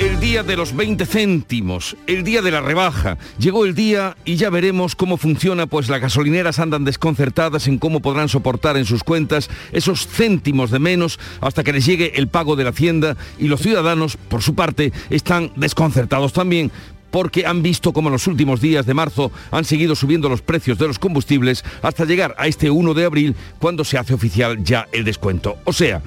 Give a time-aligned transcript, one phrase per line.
[0.00, 3.18] el día de los 20 céntimos, el día de la rebaja.
[3.38, 8.00] Llegó el día y ya veremos cómo funciona, pues las gasolineras andan desconcertadas en cómo
[8.00, 12.56] podrán soportar en sus cuentas esos céntimos de menos hasta que les llegue el pago
[12.56, 16.72] de la hacienda y los ciudadanos, por su parte, están desconcertados también
[17.10, 20.78] porque han visto cómo en los últimos días de marzo han seguido subiendo los precios
[20.78, 24.86] de los combustibles hasta llegar a este 1 de abril cuando se hace oficial ya
[24.92, 25.58] el descuento.
[25.64, 26.02] O sea,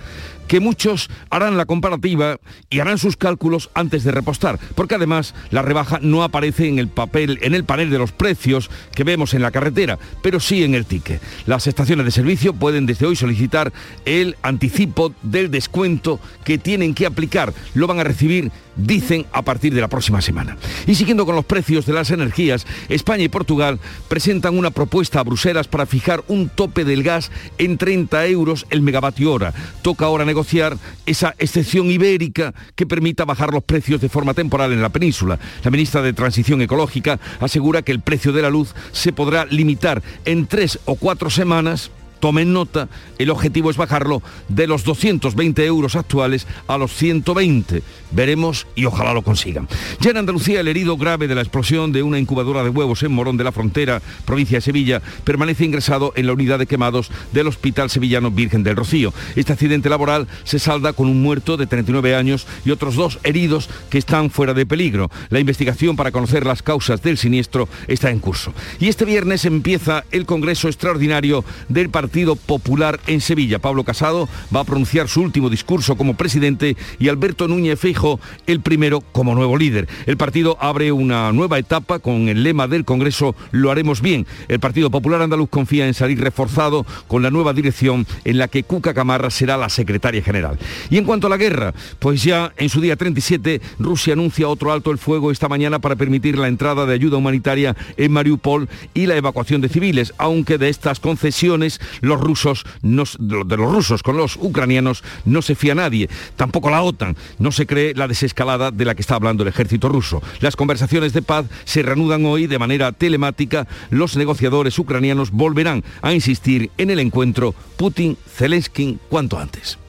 [0.48, 2.38] que muchos harán la comparativa
[2.70, 6.88] y harán sus cálculos antes de repostar, porque además la rebaja no aparece en el
[6.88, 10.76] papel, en el panel de los precios que vemos en la carretera, pero sí en
[10.76, 11.22] el ticket.
[11.46, 13.74] Las estaciones de servicio pueden desde hoy solicitar
[14.06, 17.54] el anticipo del descuento que tienen que aplicar.
[17.73, 20.58] Lo van a recibir dicen a partir de la próxima semana.
[20.88, 25.24] Y siguiendo con los precios de las energías, España y Portugal presentan una propuesta a
[25.24, 29.54] Bruselas para fijar un tope del gas en 30 euros el megavatio hora.
[29.82, 34.82] Toca ahora negociar esa excepción ibérica que permita bajar los precios de forma temporal en
[34.82, 35.40] la península.
[35.64, 40.02] La ministra de Transición Ecológica asegura que el precio de la luz se podrá limitar
[40.26, 41.92] en tres o cuatro semanas
[42.24, 47.84] tomen nota, el objetivo es bajarlo de los 220 euros actuales a los 120.
[48.12, 49.68] Veremos y ojalá lo consigan.
[50.00, 53.12] Ya en Andalucía, el herido grave de la explosión de una incubadora de huevos en
[53.12, 57.48] Morón de la Frontera, provincia de Sevilla, permanece ingresado en la unidad de quemados del
[57.48, 59.14] Hospital Sevillano Virgen del Rocío.
[59.36, 63.70] Este accidente laboral se salda con un muerto de 39 años y otros dos heridos
[63.90, 65.12] que están fuera de peligro.
[65.30, 68.54] La investigación para conocer las causas del siniestro está en curso.
[68.80, 73.58] Y este viernes empieza el Congreso Extraordinario del Partido Partido Popular en Sevilla.
[73.58, 78.61] Pablo Casado va a pronunciar su último discurso como presidente y Alberto Núñez Feijo el
[78.61, 79.88] primero como nuevo líder.
[80.05, 84.27] El partido abre una nueva etapa con el lema del Congreso Lo haremos bien.
[84.48, 88.61] El Partido Popular Andaluz confía en salir reforzado con la nueva dirección en la que
[88.61, 90.59] Cuca Camarra será la secretaria general.
[90.92, 94.71] Y en cuanto a la guerra, pues ya en su día 37 Rusia anuncia otro
[94.71, 99.08] alto el fuego esta mañana para permitir la entrada de ayuda humanitaria en Mariupol y
[99.08, 104.36] la evacuación de civiles, aunque de estas concesiones los rusos, de los rusos con los
[104.36, 108.93] ucranianos no se fía nadie, tampoco la OTAN, no se cree la desescalada de la
[108.93, 110.21] que está hablando el ejército ruso.
[110.39, 116.14] Las conversaciones de paz se reanudan hoy de manera telemática, los negociadores ucranianos volverán a
[116.14, 119.80] insistir en el encuentro Putin-Zelensky cuanto antes.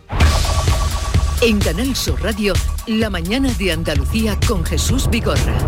[1.43, 2.55] En Canal Sur Radio,
[2.87, 5.59] la mañana de Andalucía con Jesús Vigorra.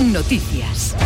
[0.00, 0.96] Noticias.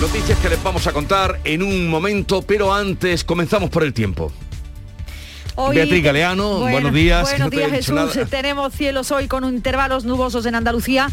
[0.00, 4.32] Noticias que les vamos a contar en un momento, pero antes comenzamos por el tiempo.
[5.68, 7.28] Beatriz Galeano, buenos días.
[7.30, 8.18] Buenos días Jesús.
[8.30, 11.08] Tenemos cielos hoy con intervalos nubosos en Andalucía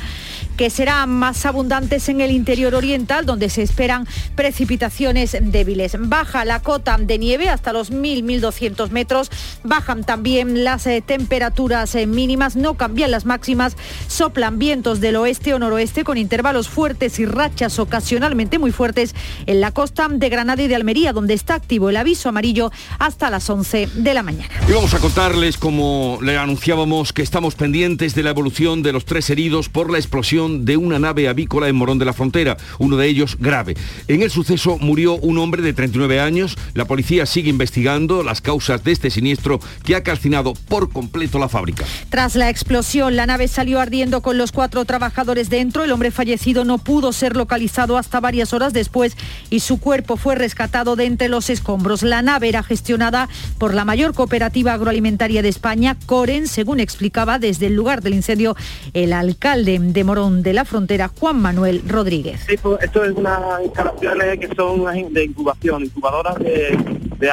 [0.56, 5.96] que serán más abundantes en el interior oriental, donde se esperan precipitaciones débiles.
[6.00, 9.30] Baja la cota de nieve hasta los 1.000-1.200 metros,
[9.64, 13.78] bajan también las eh, temperaturas eh, mínimas, no cambian las máximas,
[14.08, 19.14] soplan vientos del oeste o noroeste con intervalos fuertes y rachas ocasionalmente muy fuertes
[19.46, 23.30] en la costa de Granada y de Almería, donde está activo el aviso amarillo hasta
[23.30, 24.37] las 11 de la mañana.
[24.68, 29.06] Y vamos a contarles, como le anunciábamos, que estamos pendientes de la evolución de los
[29.06, 32.98] tres heridos por la explosión de una nave avícola en Morón de la Frontera, uno
[32.98, 33.76] de ellos grave.
[34.08, 36.58] En el suceso murió un hombre de 39 años.
[36.74, 41.50] La policía sigue investigando las causas de este siniestro que ha calcinado por completo la
[41.50, 41.86] fábrica.
[42.10, 45.84] Tras la explosión, la nave salió ardiendo con los cuatro trabajadores dentro.
[45.84, 49.16] El hombre fallecido no pudo ser localizado hasta varias horas después
[49.50, 52.04] y su cuerpo fue rescatado de entre los escombros.
[52.04, 57.68] La nave era gestionada por la mayor cooperativa agroalimentaria de España, Coren, según explicaba desde
[57.68, 58.56] el lugar del incendio
[58.94, 62.50] el alcalde de Morón de la Frontera, Juan Manuel Rodríguez.
[62.50, 66.76] Esto, es unas instalaciones que son de incubación, incubadoras de,
[67.20, 67.32] de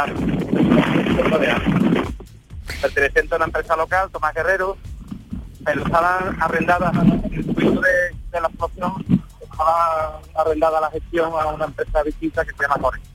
[2.82, 4.76] Perteneciente a una empresa local, Tomás Guerrero,
[5.64, 6.94] pero estaban arrendadas
[7.32, 7.70] el de,
[8.30, 8.92] de la explosión,
[9.40, 13.13] estaba arrendada la gestión a una empresa distinta que se llama Corre.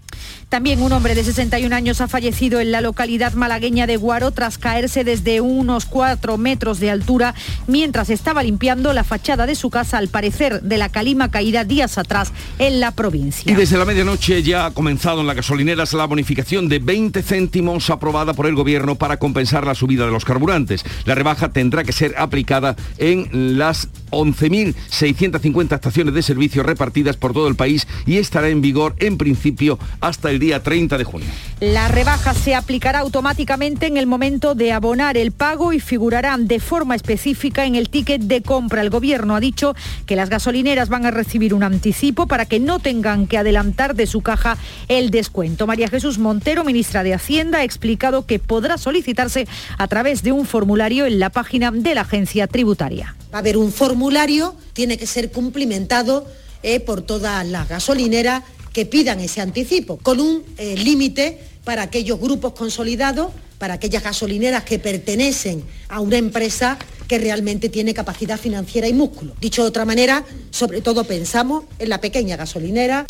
[0.50, 4.58] También un hombre de 61 años ha fallecido en la localidad malagueña de Guaro tras
[4.58, 7.36] caerse desde unos 4 metros de altura
[7.68, 12.00] mientras estaba limpiando la fachada de su casa, al parecer de la calima caída días
[12.00, 13.52] atrás en la provincia.
[13.52, 17.92] Y desde la medianoche ya ha comenzado en la gasolineras la bonificación de 20 céntimos
[17.92, 20.84] aprobada por el gobierno para compensar la subida de los carburantes.
[21.06, 27.48] La rebaja tendrá que ser aplicada en las 11.650 estaciones de servicio repartidas por todo
[27.48, 31.28] el país y estará en vigor en principio hasta el el día 30 de junio.
[31.60, 36.62] La rebaja se aplicará automáticamente en el momento de abonar el pago y figurarán de
[36.62, 38.82] forma específica en el ticket de compra.
[38.82, 39.76] El gobierno ha dicho
[40.06, 44.08] que las gasolineras van a recibir un anticipo para que no tengan que adelantar de
[44.08, 44.58] su caja
[44.88, 45.68] el descuento.
[45.68, 49.46] María Jesús Montero, ministra de Hacienda, ha explicado que podrá solicitarse
[49.78, 53.16] a través de un formulario en la página de la agencia tributaria.
[53.34, 56.26] Va a haber un formulario, tiene que ser cumplimentado
[56.64, 58.44] eh, por todas las gasolineras
[58.80, 64.64] que pidan ese anticipo, con un eh, límite para aquellos grupos consolidados, para aquellas gasolineras
[64.64, 66.78] que pertenecen a una empresa
[67.10, 69.34] que realmente tiene capacidad financiera y músculo.
[69.42, 73.06] Dicho de otra manera, sobre todo pensamos en la pequeña gasolinera.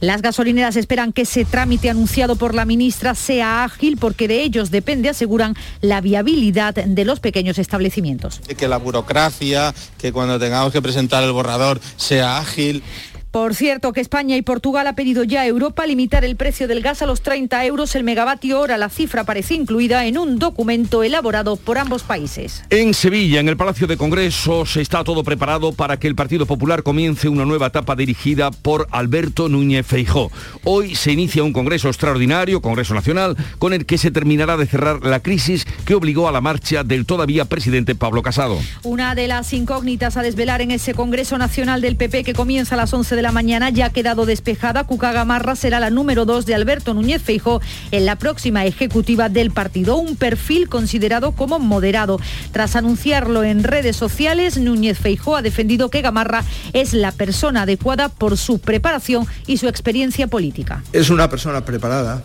[0.00, 4.72] Las gasolineras esperan que ese trámite anunciado por la ministra sea ágil porque de ellos
[4.72, 8.40] depende, aseguran, la viabilidad de los pequeños establecimientos.
[8.56, 12.82] Que la burocracia, que cuando tengamos que presentar el borrador sea ágil.
[13.32, 16.82] Por cierto, que España y Portugal ha pedido ya a Europa limitar el precio del
[16.82, 18.76] gas a los 30 euros el megavatio hora.
[18.76, 22.62] La cifra parece incluida en un documento elaborado por ambos países.
[22.68, 26.82] En Sevilla, en el Palacio de Congresos, está todo preparado para que el Partido Popular
[26.82, 30.30] comience una nueva etapa dirigida por Alberto Núñez Feijó.
[30.64, 35.06] Hoy se inicia un Congreso extraordinario, Congreso Nacional, con el que se terminará de cerrar
[35.06, 38.58] la crisis que obligó a la marcha del todavía presidente Pablo Casado.
[38.82, 42.76] Una de las incógnitas a desvelar en ese Congreso Nacional del PP que comienza a
[42.76, 44.84] las 11 de la mañana ya ha quedado despejada.
[44.84, 49.50] Cuca Gamarra será la número 2 de Alberto Núñez Feijo en la próxima ejecutiva del
[49.50, 49.96] partido.
[49.96, 52.20] Un perfil considerado como moderado.
[52.52, 58.08] Tras anunciarlo en redes sociales, Núñez Feijo ha defendido que Gamarra es la persona adecuada
[58.08, 60.82] por su preparación y su experiencia política.
[60.92, 62.22] Es una persona preparada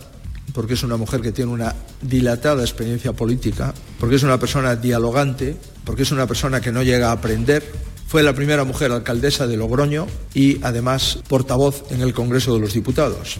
[0.53, 5.55] porque es una mujer que tiene una dilatada experiencia política, porque es una persona dialogante,
[5.85, 7.63] porque es una persona que no llega a aprender,
[8.07, 12.73] fue la primera mujer alcaldesa de Logroño y además portavoz en el Congreso de los
[12.73, 13.37] Diputados.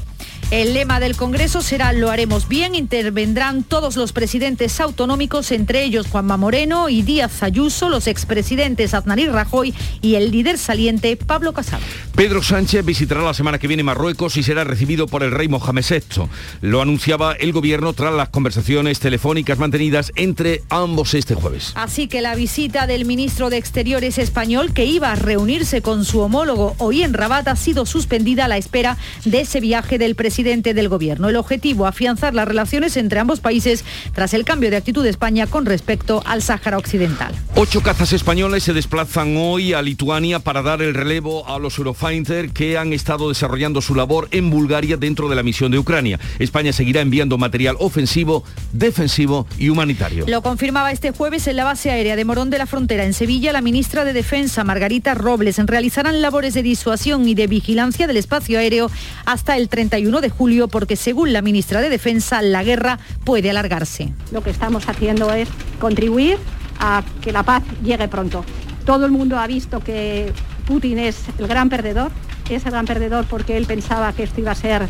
[0.49, 2.73] El lema del Congreso será Lo haremos bien.
[2.73, 9.19] Intervendrán todos los presidentes autonómicos, entre ellos Juanma Moreno y Díaz Ayuso, los expresidentes Aznar
[9.19, 11.83] y Rajoy y el líder saliente Pablo Casado.
[12.15, 15.83] Pedro Sánchez visitará la semana que viene Marruecos y será recibido por el rey Mohamed
[15.87, 16.29] VI.
[16.61, 21.73] Lo anunciaba el gobierno tras las conversaciones telefónicas mantenidas entre ambos este jueves.
[21.75, 26.21] Así que la visita del ministro de Exteriores español, que iba a reunirse con su
[26.21, 30.36] homólogo hoy en Rabat, ha sido suspendida a la espera de ese viaje del presidente
[30.37, 31.29] presidente del Gobierno.
[31.29, 35.47] El objetivo, afianzar las relaciones entre ambos países tras el cambio de actitud de España
[35.47, 37.33] con respecto al Sáhara Occidental.
[37.55, 42.51] Ocho cazas españoles se desplazan hoy a Lituania para dar el relevo a los Eurofighter
[42.51, 46.19] que han estado desarrollando su labor en Bulgaria dentro de la misión de Ucrania.
[46.37, 48.43] España seguirá enviando material ofensivo,
[48.73, 50.25] defensivo y humanitario.
[50.27, 53.53] Lo confirmaba este jueves en la base aérea de Morón de la Frontera, en Sevilla,
[53.53, 58.59] la ministra de Defensa, Margarita Robles, realizarán labores de disuasión y de vigilancia del espacio
[58.59, 58.91] aéreo
[59.25, 64.13] hasta el 31 de julio porque según la ministra de Defensa la guerra puede alargarse.
[64.31, 66.37] Lo que estamos haciendo es contribuir
[66.79, 68.43] a que la paz llegue pronto.
[68.85, 70.31] Todo el mundo ha visto que
[70.65, 72.11] Putin es el gran perdedor,
[72.49, 74.87] es el gran perdedor porque él pensaba que esto iba a ser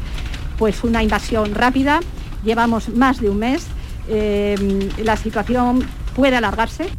[0.58, 2.00] pues una invasión rápida.
[2.44, 3.66] Llevamos más de un mes,
[4.10, 5.86] eh, la situación
[6.18, 6.90] puede alargarse.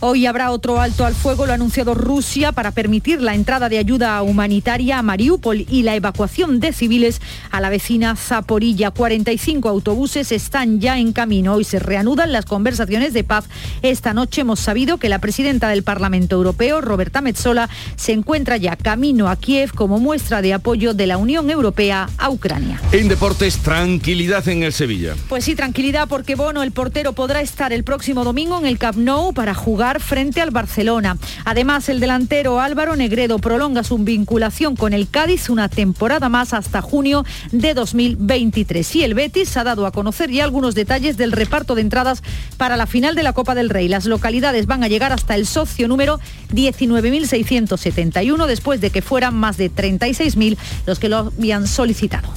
[0.00, 3.78] Hoy habrá otro alto al fuego, lo ha anunciado Rusia, para permitir la entrada de
[3.78, 7.20] ayuda humanitaria a Mariupol y la evacuación de civiles
[7.52, 8.90] a la vecina Zaporilla.
[8.90, 11.54] 45 autobuses están ya en camino.
[11.54, 13.44] Hoy se reanudan las conversaciones de paz.
[13.82, 18.74] Esta noche hemos sabido que la presidenta del Parlamento Europeo, Roberta Metsola, se encuentra ya
[18.74, 22.80] camino a Kiev como muestra de apoyo de la Unión Europea a Ucrania.
[22.90, 25.14] En deportes, tranquilidad en el Sevilla.
[25.28, 29.32] Pues sí, tranquilidad porque Bono, el portero, podrá estar el próximo domingo el Camp Nou
[29.32, 31.16] para jugar frente al Barcelona.
[31.44, 36.82] Además, el delantero Álvaro Negredo prolonga su vinculación con el Cádiz una temporada más hasta
[36.82, 38.96] junio de 2023.
[38.96, 42.22] Y el Betis ha dado a conocer ya algunos detalles del reparto de entradas
[42.56, 43.88] para la final de la Copa del Rey.
[43.88, 46.20] Las localidades van a llegar hasta el socio número
[46.52, 50.56] 19.671 después de que fueran más de 36.000
[50.86, 52.28] los que lo habían solicitado.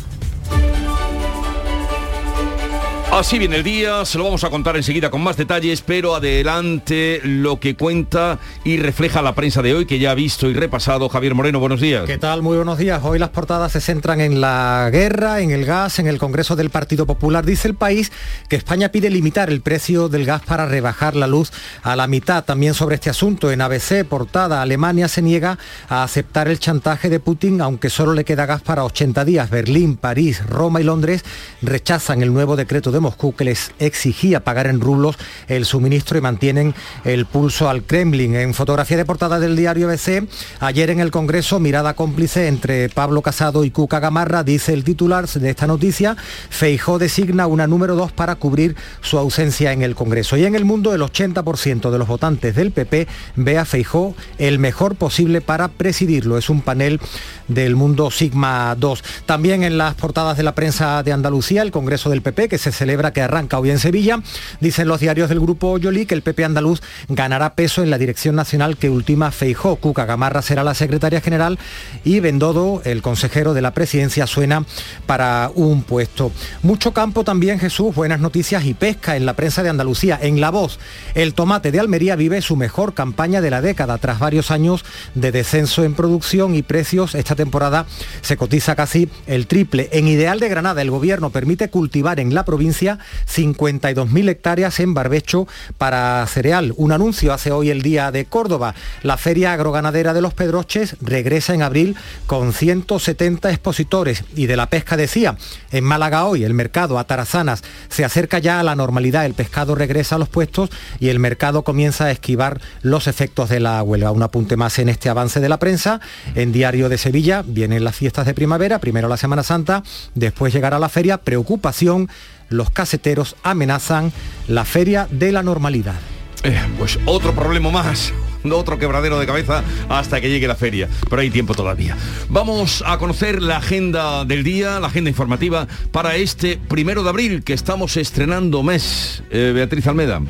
[3.12, 7.22] Así viene el día, se lo vamos a contar enseguida con más detalles, pero adelante
[7.24, 11.08] lo que cuenta y refleja la prensa de hoy que ya ha visto y repasado
[11.08, 11.60] Javier Moreno.
[11.60, 12.04] Buenos días.
[12.06, 12.42] ¿Qué tal?
[12.42, 13.02] Muy buenos días.
[13.04, 16.70] Hoy las portadas se centran en la guerra, en el gas, en el Congreso del
[16.70, 17.46] Partido Popular.
[17.46, 18.12] Dice el país
[18.50, 21.52] que España pide limitar el precio del gas para rebajar la luz
[21.84, 22.44] a la mitad.
[22.44, 27.22] También sobre este asunto, en ABC, portada, Alemania se niega a aceptar el chantaje de
[27.22, 29.50] Putin, aunque solo le queda gas para 80 días.
[29.50, 31.24] Berlín, París, Roma y Londres
[31.62, 36.22] rechazan el nuevo decreto de Moscú que les exigía pagar en rublos el suministro y
[36.22, 36.74] mantienen
[37.04, 38.36] el pulso al Kremlin.
[38.36, 40.28] En fotografía de portada del diario BC,
[40.60, 45.28] ayer en el Congreso, mirada cómplice entre Pablo Casado y Cuca Gamarra, dice el titular
[45.28, 46.16] de esta noticia,
[46.50, 50.38] Feijó designa una número dos para cubrir su ausencia en el Congreso.
[50.38, 54.60] Y en el mundo el 80% de los votantes del PP ve a Feijó el
[54.60, 56.38] mejor posible para presidirlo.
[56.38, 57.00] Es un panel
[57.48, 59.04] del mundo Sigma 2.
[59.26, 62.72] También en las portadas de la prensa de Andalucía, el Congreso del PP, que se
[62.72, 64.22] celebra, que arranca hoy en Sevilla,
[64.60, 68.36] dicen los diarios del grupo Yoli que el PP andaluz ganará peso en la dirección
[68.36, 69.76] nacional que ultima Feijó.
[69.78, 71.60] Cuca Gamarra será la secretaria general
[72.04, 74.66] y Bendodo, el consejero de la presidencia, suena
[75.06, 76.32] para un puesto.
[76.64, 80.20] Mucho campo también, Jesús, buenas noticias y pesca en la prensa de Andalucía.
[80.22, 80.80] En La Voz,
[81.16, 84.84] el tomate de Almería vive su mejor campaña de la década tras varios años
[85.16, 87.16] de descenso en producción y precios.
[87.16, 87.86] Esta temporada
[88.22, 89.88] se cotiza casi el triple.
[89.94, 93.00] En Ideal de Granada, el gobierno permite cultivar en la provincia
[93.34, 96.74] 52.000 hectáreas en barbecho para cereal.
[96.76, 98.76] Un anuncio hace hoy el día de Córdoba.
[99.04, 104.24] La Feria Agroganadera de los Pedroches regresa en abril con 170 expositores.
[104.36, 105.38] Y de la pesca decía,
[105.72, 109.26] en Málaga hoy el mercado a Tarazanas se acerca ya a la normalidad.
[109.26, 113.60] El pescado regresa a los puestos y el mercado comienza a esquivar los efectos de
[113.60, 114.12] la huelga.
[114.12, 116.02] Un apunte más en este avance de la prensa.
[116.36, 119.84] En Diario de Sevilla vienen las fiestas de primavera, primero la Semana Santa,
[120.16, 121.18] después llegará la feria.
[121.18, 122.10] Preocupación,
[122.50, 124.12] los caseteros amenazan
[124.48, 125.96] la feria de la normalidad.
[126.44, 128.14] Eh, pues otro problema más
[128.52, 130.88] otro quebradero de cabeza hasta que llegue la feria.
[131.10, 131.98] Pero hay tiempo todavía.
[132.30, 137.44] Vamos a conocer la agenda del día, la agenda informativa para este primero de abril
[137.44, 139.24] que estamos estrenando mes.
[139.32, 140.22] Eh, Beatriz Almeda.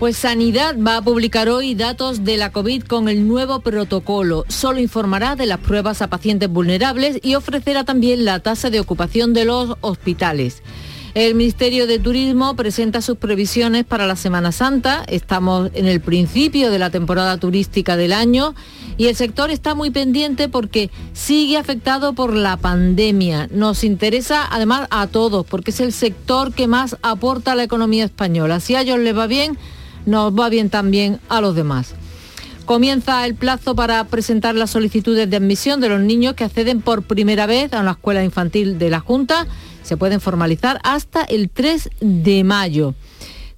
[0.00, 4.46] Pues Sanidad va a publicar hoy datos de la COVID con el nuevo protocolo.
[4.48, 9.34] Solo informará de las pruebas a pacientes vulnerables y ofrecerá también la tasa de ocupación
[9.34, 10.62] de los hospitales.
[11.12, 15.04] El Ministerio de Turismo presenta sus previsiones para la Semana Santa.
[15.06, 18.54] Estamos en el principio de la temporada turística del año
[18.96, 23.48] y el sector está muy pendiente porque sigue afectado por la pandemia.
[23.52, 28.06] Nos interesa además a todos porque es el sector que más aporta a la economía
[28.06, 28.60] española.
[28.60, 29.58] Si a ellos les va bien,
[30.06, 31.94] nos va bien también a los demás.
[32.64, 37.02] Comienza el plazo para presentar las solicitudes de admisión de los niños que acceden por
[37.02, 39.46] primera vez a una escuela infantil de la Junta
[39.82, 42.94] se pueden formalizar hasta el 3 de mayo.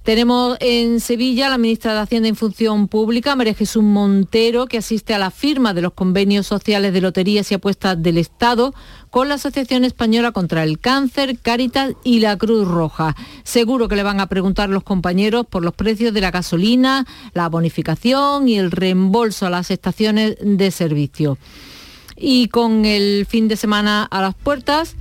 [0.03, 5.13] Tenemos en Sevilla la ministra de Hacienda en Función Pública, María Jesús Montero, que asiste
[5.13, 8.73] a la firma de los convenios sociales de loterías y apuestas del Estado
[9.09, 13.15] con la Asociación Española contra el Cáncer, Cáritas y la Cruz Roja.
[13.43, 17.47] Seguro que le van a preguntar los compañeros por los precios de la gasolina, la
[17.47, 21.37] bonificación y el reembolso a las estaciones de servicio.
[22.17, 24.97] Y con el fin de semana a las puertas,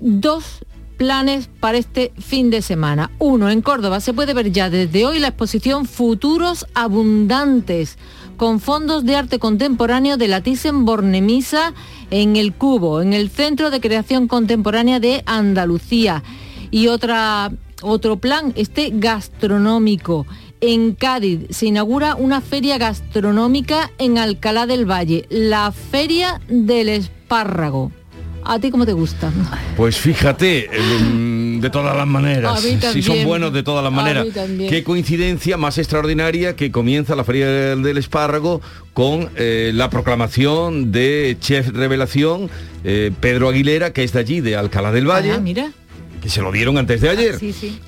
[0.00, 0.64] dos
[1.02, 3.10] planes para este fin de semana.
[3.18, 7.98] Uno, en Córdoba se puede ver ya desde hoy la exposición Futuros Abundantes
[8.36, 11.74] con fondos de arte contemporáneo de la Thyssen-Bornemisza
[12.12, 16.22] en el Cubo, en el Centro de Creación Contemporánea de Andalucía.
[16.70, 17.50] Y otra,
[17.82, 20.24] otro plan, este gastronómico.
[20.60, 27.90] En Cádiz se inaugura una feria gastronómica en Alcalá del Valle, la Feria del Espárrago.
[28.44, 29.32] ¿A ti cómo te gusta?
[29.76, 30.68] Pues fíjate,
[31.02, 32.60] mm, de todas las maneras.
[32.60, 34.26] Si son buenos de todas las maneras.
[34.68, 38.60] Qué coincidencia más extraordinaria que comienza la Feria del, Espárrago
[38.94, 42.50] con eh, la proclamación de Chef Revelación
[42.84, 45.32] eh, Pedro Aguilera, que es de allí, de Alcalá del Valle.
[45.32, 45.72] Ah, mira
[46.22, 47.38] que se lo dieron antes de ah, ayer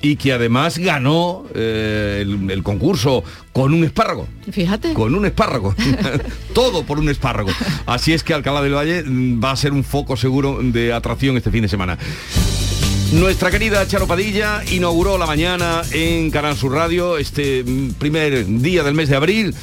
[0.01, 3.23] y que además ganó eh, el, concurso
[3.53, 4.27] con un espárrago.
[4.51, 4.93] Fíjate.
[4.93, 5.73] Con un espárrago.
[6.53, 7.49] Todo por un espárrago.
[7.85, 11.37] Así es que Alcalá del Valle mm, va a ser un foco seguro de atracción
[11.37, 11.97] este fin de semana.
[13.13, 18.83] Nuestra querida Charo Padilla inauguró la mañana en Canal Sur Radio este mm, primer día
[18.83, 19.55] del mes de abril.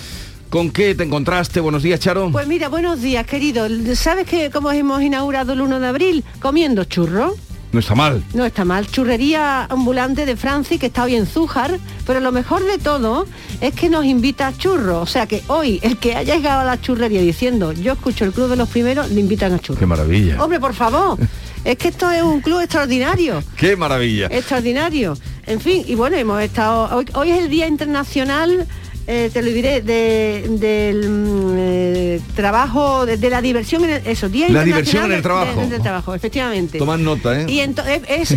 [0.48, 1.60] ¿Con qué te encontraste?
[1.60, 2.30] Buenos días, Charo.
[2.32, 3.66] Pues mira, buenos días, querido.
[3.94, 6.24] ¿Sabes que cómo hemos inaugurado el 1 de abril?
[6.40, 7.34] Comiendo churros.
[7.72, 8.22] No está mal.
[8.34, 8.86] No está mal.
[8.86, 13.26] Churrería ambulante de Francia que está hoy en Zújar, pero lo mejor de todo
[13.62, 15.00] es que nos invita a churro.
[15.00, 18.32] O sea que hoy el que haya llegado a la churrería diciendo yo escucho el
[18.32, 19.78] club de los primeros, le invitan a churro.
[19.78, 20.42] Qué maravilla.
[20.42, 21.18] Hombre, por favor.
[21.64, 23.42] es que esto es un club extraordinario.
[23.56, 24.26] Qué maravilla.
[24.26, 25.16] Extraordinario.
[25.46, 27.02] En fin, y bueno, hemos estado.
[27.14, 28.66] hoy es el Día Internacional
[29.14, 34.64] eh, te lo diré, del mm, eh, trabajo, de, la diversión, en eso, Día La
[34.64, 35.60] diversión en el trabajo.
[35.60, 36.78] En el trabajo, efectivamente.
[36.78, 37.46] Tomar nota, ¿eh?
[37.46, 38.34] Y es,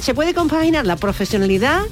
[0.00, 1.82] se puede compaginar la profesionalidad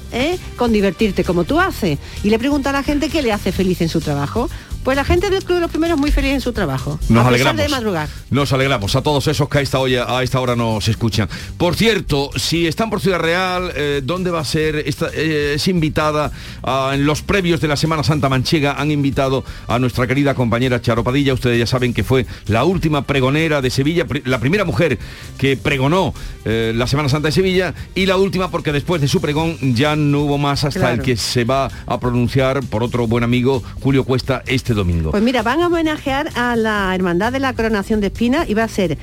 [0.57, 1.99] con divertirte como tú haces.
[2.21, 4.49] Y le pregunto a la gente qué le hace feliz en su trabajo
[4.87, 6.97] Pues la gente del Club de los Primeros muy feliz en su trabajo.
[7.09, 7.61] Nos a pesar alegramos.
[7.61, 8.07] de madrugar.
[8.29, 11.27] Nos alegramos a todos esos que a esta, hora, a esta hora nos escuchan.
[11.57, 14.77] Por cierto, si están por Ciudad Real, eh, ¿dónde va a ser?
[14.77, 16.31] Esta, eh, es invitada
[16.63, 20.81] a- en los previos de la Semana Santa Manchega, han invitado a nuestra querida compañera
[20.81, 21.33] Charo Padilla.
[21.33, 24.97] Ustedes ya saben que fue la última pregonera de Sevilla, la primera mujer
[25.37, 26.13] que pregonó
[26.45, 29.97] eh, la Semana Santa de Sevilla y la última porque después de su pregón ya
[29.97, 30.95] no hubo más hasta Claro.
[30.95, 35.11] el que se va a pronunciar por otro buen amigo, Julio Cuesta, este domingo.
[35.11, 38.63] Pues mira, van a homenajear a la Hermandad de la Coronación de Espina y va
[38.63, 38.97] a ser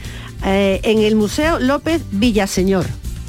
[0.47, 2.87] eh, en el Museo López Villaseñor.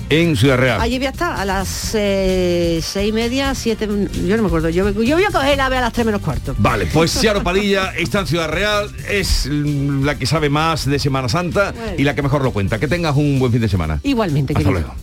[0.10, 0.80] en Ciudad Real.
[0.82, 4.70] Allí voy a estar a las eh, seis y media, siete, yo no me acuerdo,
[4.70, 6.54] yo, yo voy a coger el ave a las tres menos cuarto.
[6.60, 11.28] Vale, pues Ciaro Padilla está en Ciudad Real, es la que sabe más de Semana
[11.28, 12.80] Santa y la que mejor lo cuenta.
[12.80, 14.00] Que tengas un buen fin de semana.
[14.04, 14.80] Igualmente, Hasta querido.
[14.88, 14.96] luego.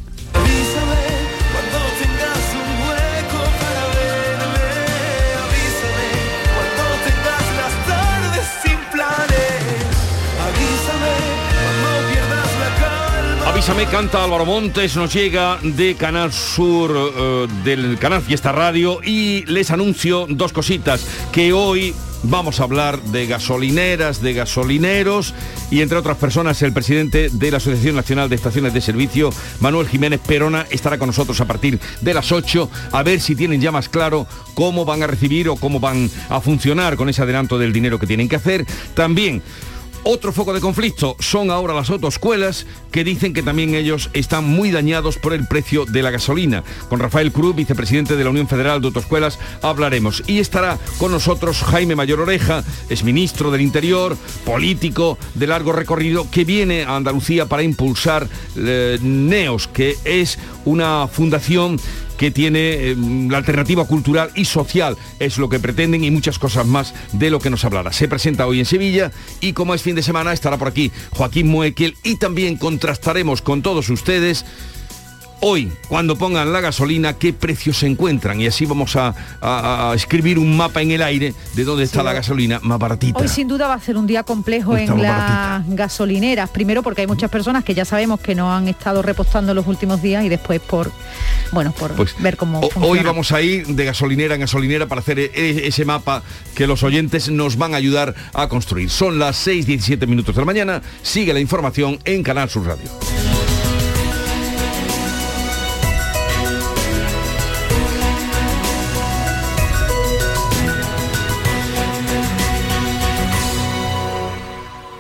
[13.63, 19.45] Avísame, canta Álvaro Montes, nos llega de Canal Sur, eh, del Canal Fiesta Radio y
[19.47, 25.33] les anuncio dos cositas, que hoy vamos a hablar de gasolineras, de gasolineros
[25.71, 29.87] y entre otras personas el presidente de la Asociación Nacional de Estaciones de Servicio, Manuel
[29.87, 33.71] Jiménez Perona, estará con nosotros a partir de las 8 a ver si tienen ya
[33.71, 37.73] más claro cómo van a recibir o cómo van a funcionar con ese adelanto del
[37.73, 38.67] dinero que tienen que hacer.
[38.95, 39.41] También
[40.05, 44.71] otro foco de conflicto son ahora las autoescuelas que dicen que también ellos están muy
[44.71, 46.65] dañados por el precio de la gasolina.
[46.89, 50.23] Con Rafael Cruz, vicepresidente de la Unión Federal de Autoescuelas, hablaremos.
[50.27, 56.31] Y estará con nosotros Jaime Mayor Oreja, es ministro del Interior, político de largo recorrido,
[56.31, 61.79] que viene a Andalucía para impulsar eh, NEOS, que es una fundación
[62.17, 62.97] que tiene eh,
[63.29, 67.41] la alternativa cultural y social, es lo que pretenden y muchas cosas más de lo
[67.41, 67.93] que nos hablará.
[67.93, 71.49] Se presenta hoy en Sevilla y como es fin de semana estará por aquí Joaquín
[71.49, 74.45] Muekel y también contrastaremos con todos ustedes
[75.45, 79.95] hoy, cuando pongan la gasolina, qué precios se encuentran y así vamos a, a- a
[79.95, 83.19] escribir un mapa en el aire de dónde está la gasolina más baratita.
[83.19, 86.49] Hoy sin duda va a ser un día complejo en las gasolineras.
[86.51, 90.01] Primero porque hay muchas personas que ya sabemos que no han estado repostando los últimos
[90.01, 90.91] días y después por
[91.51, 92.87] bueno por Pues, ver cómo O- funciona.
[92.87, 96.23] Hoy vamos a ir de gasolinera en gasolinera para hacer e- ese mapa
[96.55, 98.91] que los oyentes nos van a ayudar a construir.
[98.91, 100.83] Son las 6.17 minutos de la mañana.
[101.03, 102.89] Sigue la información en Canal Sur Radio.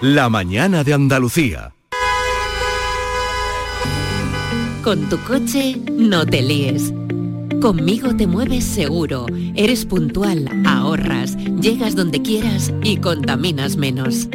[0.03, 1.77] La mañana de Andalucía.
[4.83, 6.93] Con tu coche no te líes.
[7.61, 14.27] Conmigo te mueves seguro, eres puntual, ahorras, llegas donde quieras y contaminas menos.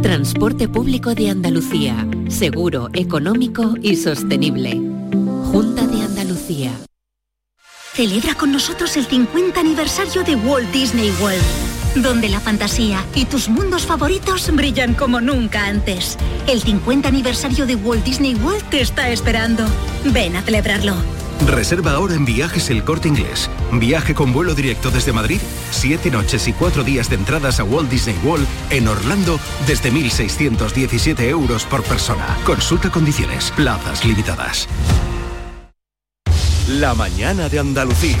[0.00, 4.80] Transporte público de Andalucía, seguro, económico y sostenible.
[5.52, 6.72] Junta de Andalucía.
[7.92, 11.42] Celebra con nosotros el 50 aniversario de Walt Disney World,
[12.02, 16.16] donde la fantasía y tus mundos favoritos brillan como nunca antes.
[16.46, 19.64] El 50 aniversario de Walt Disney World te está esperando.
[20.04, 20.94] Ven a celebrarlo.
[21.44, 23.50] Reserva ahora en Viajes El Corte Inglés.
[23.72, 27.90] Viaje con vuelo directo desde Madrid, siete noches y cuatro días de entradas a Walt
[27.90, 32.36] Disney World en Orlando desde 1.617 euros por persona.
[32.44, 34.68] Consulta condiciones, plazas limitadas.
[36.68, 38.18] La mañana de Andalucía.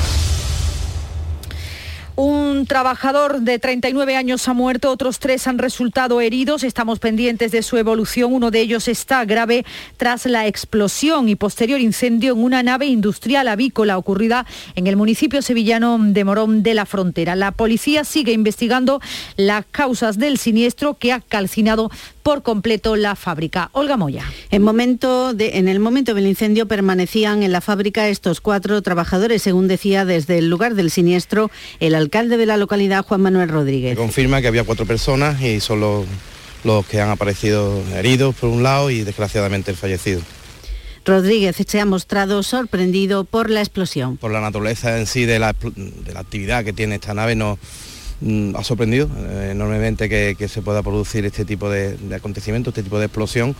[2.18, 6.64] Un trabajador de 39 años ha muerto, otros tres han resultado heridos.
[6.64, 8.32] Estamos pendientes de su evolución.
[8.32, 9.66] Uno de ellos está grave
[9.98, 15.42] tras la explosión y posterior incendio en una nave industrial avícola ocurrida en el municipio
[15.42, 17.36] sevillano de Morón de la Frontera.
[17.36, 19.02] La policía sigue investigando
[19.36, 21.90] las causas del siniestro que ha calcinado
[22.22, 23.70] por completo la fábrica.
[23.72, 24.24] Olga Moya.
[24.50, 30.38] En, el momento del incendio permanecían en la fábrica estos cuatro trabajadores, según decía desde
[30.38, 33.96] el lugar del siniestro el alcalde de la localidad, Juan Manuel Rodríguez.
[33.96, 36.06] Confirma que había cuatro personas y son los,
[36.62, 40.20] los que han aparecido heridos por un lado y desgraciadamente el fallecido.
[41.04, 44.16] Rodríguez se ha mostrado sorprendido por la explosión.
[44.16, 47.58] Por la naturaleza en sí de la, de la actividad que tiene esta nave nos
[48.20, 52.70] mm, ha sorprendido eh, enormemente que, que se pueda producir este tipo de, de acontecimiento,
[52.70, 53.56] este tipo de explosión.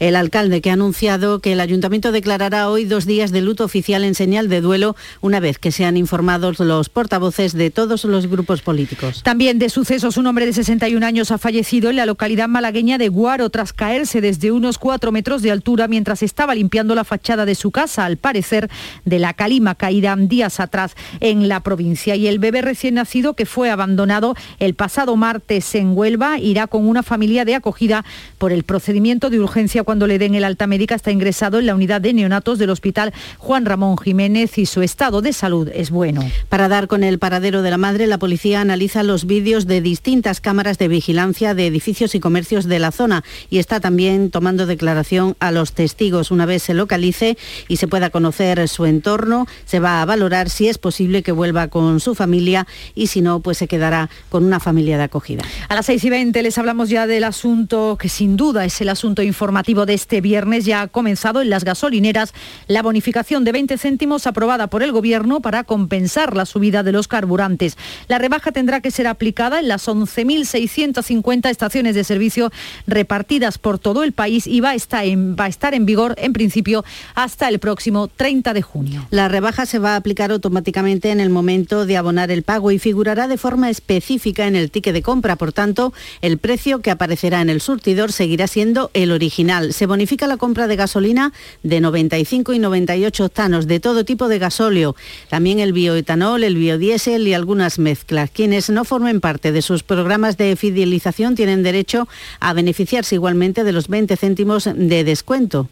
[0.00, 4.04] El alcalde que ha anunciado que el ayuntamiento declarará hoy dos días de luto oficial
[4.04, 8.62] en señal de duelo una vez que sean informados los portavoces de todos los grupos
[8.62, 9.22] políticos.
[9.22, 13.08] También de sucesos, un hombre de 61 años ha fallecido en la localidad malagueña de
[13.08, 17.54] Guaro tras caerse desde unos 4 metros de altura mientras estaba limpiando la fachada de
[17.54, 18.70] su casa, al parecer
[19.04, 22.16] de la calima caída días atrás en la provincia.
[22.16, 26.86] Y el bebé recién nacido que fue abandonado el pasado martes en Huelva irá con
[26.88, 28.04] una familia de acogida
[28.38, 31.74] por el procedimiento de urgencia cuando le den el alta médica está ingresado en la
[31.74, 36.22] unidad de neonatos del Hospital Juan Ramón Jiménez y su estado de salud es bueno.
[36.48, 40.40] Para dar con el paradero de la madre, la policía analiza los vídeos de distintas
[40.40, 45.36] cámaras de vigilancia de edificios y comercios de la zona y está también tomando declaración
[45.38, 46.30] a los testigos.
[46.30, 47.36] Una vez se localice
[47.68, 51.68] y se pueda conocer su entorno, se va a valorar si es posible que vuelva
[51.68, 55.42] con su familia y si no, pues se quedará con una familia de acogida.
[55.68, 58.88] A las 6 y 20 les hablamos ya del asunto que sin duda es el
[58.88, 62.32] asunto informativo de este viernes ya ha comenzado en las gasolineras
[62.68, 67.08] la bonificación de 20 céntimos aprobada por el Gobierno para compensar la subida de los
[67.08, 67.76] carburantes.
[68.06, 72.50] La rebaja tendrá que ser aplicada en las 11.650 estaciones de servicio
[72.86, 77.58] repartidas por todo el país y va a estar en vigor en principio hasta el
[77.58, 79.06] próximo 30 de junio.
[79.10, 82.78] La rebaja se va a aplicar automáticamente en el momento de abonar el pago y
[82.78, 85.36] figurará de forma específica en el ticket de compra.
[85.36, 85.92] Por tanto,
[86.22, 90.66] el precio que aparecerá en el surtidor seguirá siendo el original se bonifica la compra
[90.66, 91.32] de gasolina
[91.62, 94.94] de 95 y 98 octanos de todo tipo de gasóleo,
[95.28, 98.30] también el bioetanol, el biodiesel y algunas mezclas.
[98.30, 102.08] Quienes no formen parte de sus programas de fidelización tienen derecho
[102.40, 105.68] a beneficiarse igualmente de los 20 céntimos de descuento.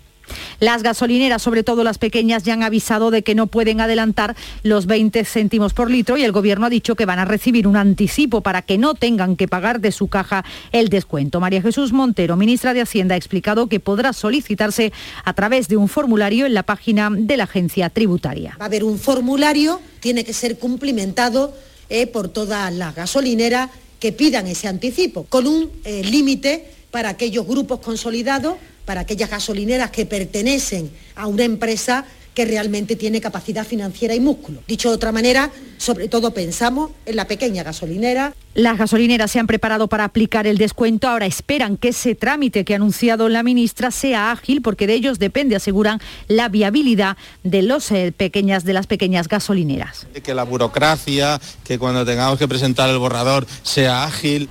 [0.60, 4.86] Las gasolineras, sobre todo las pequeñas, ya han avisado de que no pueden adelantar los
[4.86, 8.40] 20 céntimos por litro y el Gobierno ha dicho que van a recibir un anticipo
[8.40, 11.40] para que no tengan que pagar de su caja el descuento.
[11.40, 14.92] María Jesús Montero, ministra de Hacienda, ha explicado que podrá solicitarse
[15.24, 18.56] a través de un formulario en la página de la agencia tributaria.
[18.60, 21.54] Va a haber un formulario, tiene que ser cumplimentado
[21.88, 27.46] eh, por todas las gasolineras que pidan ese anticipo, con un eh, límite para aquellos
[27.46, 28.54] grupos consolidados
[28.86, 34.62] para aquellas gasolineras que pertenecen a una empresa que realmente tiene capacidad financiera y músculo.
[34.66, 38.32] Dicho de otra manera, sobre todo pensamos en la pequeña gasolinera.
[38.54, 42.72] Las gasolineras se han preparado para aplicar el descuento, ahora esperan que ese trámite que
[42.72, 47.90] ha anunciado la ministra sea ágil porque de ellos depende, aseguran, la viabilidad de, los,
[47.90, 50.06] eh, pequeñas, de las pequeñas gasolineras.
[50.22, 54.48] Que la burocracia, que cuando tengamos que presentar el borrador sea ágil.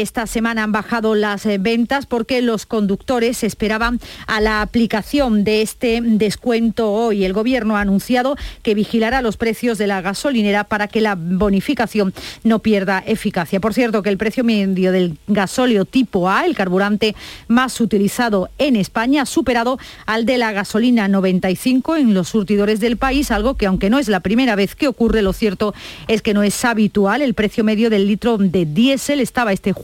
[0.00, 5.60] Esta semana han bajado las eh, ventas porque los conductores esperaban a la aplicación de
[5.60, 7.26] este descuento hoy.
[7.26, 12.14] El Gobierno ha anunciado que vigilará los precios de la gasolinera para que la bonificación
[12.42, 13.60] no pierda eficacia.
[13.60, 17.14] Por cierto, que el precio medio del gasóleo tipo A, el carburante
[17.48, 22.96] más utilizado en España, ha superado al de la gasolina 95 en los surtidores del
[22.96, 25.74] país, algo que aunque no es la primera vez que ocurre, lo cierto
[26.08, 27.20] es que no es habitual.
[27.20, 29.81] El precio medio del litro de diésel estaba este jueves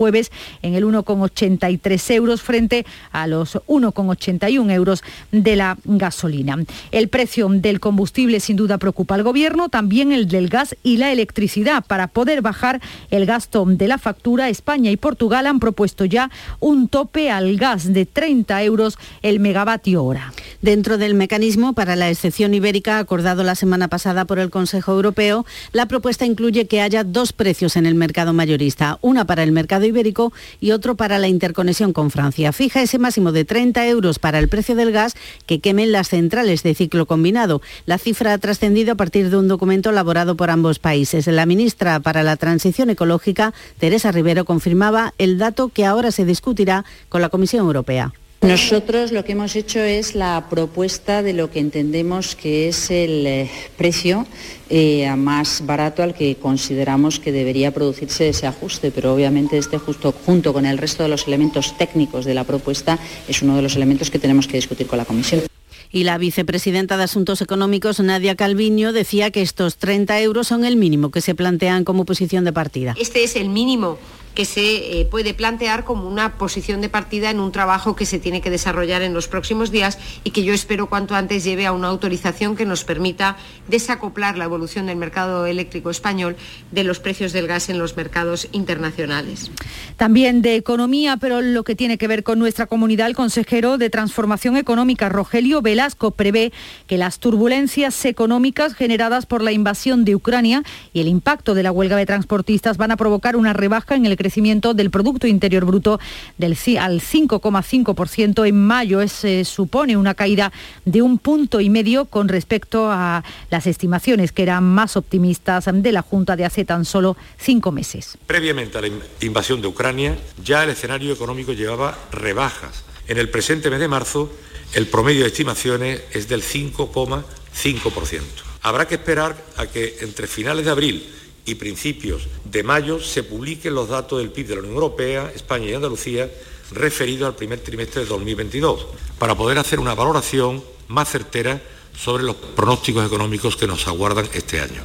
[0.62, 6.56] en el 1,83 euros frente a los 1,81 euros de la gasolina.
[6.92, 11.12] El precio del combustible sin duda preocupa al gobierno, también el del gas y la
[11.12, 11.84] electricidad.
[11.84, 12.80] Para poder bajar
[13.10, 16.30] el gasto de la factura, España y Portugal han propuesto ya
[16.60, 20.32] un tope al gas de 30 euros el megavatio hora.
[20.62, 25.44] Dentro del mecanismo para la excepción ibérica acordado la semana pasada por el Consejo Europeo,
[25.72, 29.86] la propuesta incluye que haya dos precios en el mercado mayorista, una para el mercado
[29.88, 32.52] ibérico y otro para la interconexión con Francia.
[32.52, 35.14] Fija ese máximo de 30 euros para el precio del gas
[35.46, 37.60] que quemen las centrales de ciclo combinado.
[37.86, 41.26] La cifra ha trascendido a partir de un documento elaborado por ambos países.
[41.26, 46.84] La ministra para la Transición Ecológica, Teresa Rivero, confirmaba el dato que ahora se discutirá
[47.08, 48.12] con la Comisión Europea.
[48.40, 53.26] Nosotros lo que hemos hecho es la propuesta de lo que entendemos que es el
[53.26, 54.26] eh, precio
[54.70, 60.12] eh, más barato al que consideramos que debería producirse ese ajuste, pero obviamente este justo
[60.24, 63.74] junto con el resto de los elementos técnicos de la propuesta es uno de los
[63.74, 65.42] elementos que tenemos que discutir con la Comisión.
[65.90, 70.76] Y la vicepresidenta de Asuntos Económicos, Nadia Calviño, decía que estos 30 euros son el
[70.76, 72.94] mínimo que se plantean como posición de partida.
[73.00, 73.98] Este es el mínimo
[74.38, 78.20] que se eh, puede plantear como una posición de partida en un trabajo que se
[78.20, 81.72] tiene que desarrollar en los próximos días y que yo espero cuanto antes lleve a
[81.72, 86.36] una autorización que nos permita desacoplar la evolución del mercado eléctrico español
[86.70, 89.50] de los precios del gas en los mercados internacionales.
[89.96, 93.90] También de economía, pero lo que tiene que ver con nuestra comunidad, el consejero de
[93.90, 96.52] Transformación Económica, Rogelio Velasco, prevé
[96.86, 101.72] que las turbulencias económicas generadas por la invasión de Ucrania y el impacto de la
[101.72, 104.27] huelga de transportistas van a provocar una rebaja en el crecimiento
[104.74, 105.98] del Producto Interior Bruto
[106.36, 109.00] del, al 5,5% en mayo.
[109.00, 110.52] Es, eh, supone una caída
[110.84, 115.92] de un punto y medio con respecto a las estimaciones que eran más optimistas de
[115.92, 118.16] la Junta de hace tan solo cinco meses.
[118.26, 122.84] Previamente a la in- invasión de Ucrania, ya el escenario económico llevaba rebajas.
[123.08, 124.30] En el presente mes de marzo,
[124.74, 128.20] el promedio de estimaciones es del 5,5%.
[128.62, 131.06] Habrá que esperar a que entre finales de abril
[131.48, 135.66] y principios de mayo se publiquen los datos del PIB de la Unión Europea, España
[135.68, 136.28] y Andalucía
[136.72, 138.86] referidos al primer trimestre de 2022,
[139.18, 141.62] para poder hacer una valoración más certera
[141.96, 144.82] sobre los pronósticos económicos que nos aguardan este año.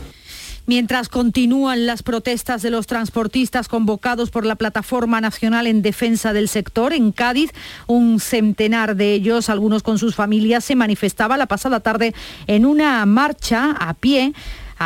[0.65, 6.47] Mientras continúan las protestas de los transportistas convocados por la Plataforma Nacional en Defensa del
[6.47, 7.51] Sector, en Cádiz,
[7.85, 12.13] un centenar de ellos, algunos con sus familias, se manifestaba la pasada tarde
[12.47, 14.33] en una marcha a pie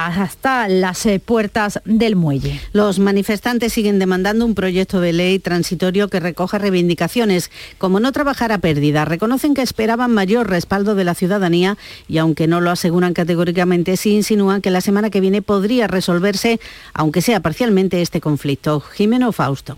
[0.06, 2.62] hasta las eh, puertas del muelle.
[2.74, 8.52] Los manifestantes siguen demandando un proyecto de ley transitorio que recoja reivindicaciones, como no trabajar
[8.52, 9.06] a pérdida.
[9.06, 14.16] Reconocen que esperaban mayor respaldo de la ciudadanía y aunque no lo aseguran categóricamente, sí
[14.16, 16.60] insinúan que la semana que viene podría resolverse,
[16.94, 18.80] aunque sea parcialmente, este conflicto.
[18.82, 19.78] Jimeno Fausto.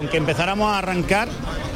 [0.00, 1.28] Aunque empezáramos a arrancar,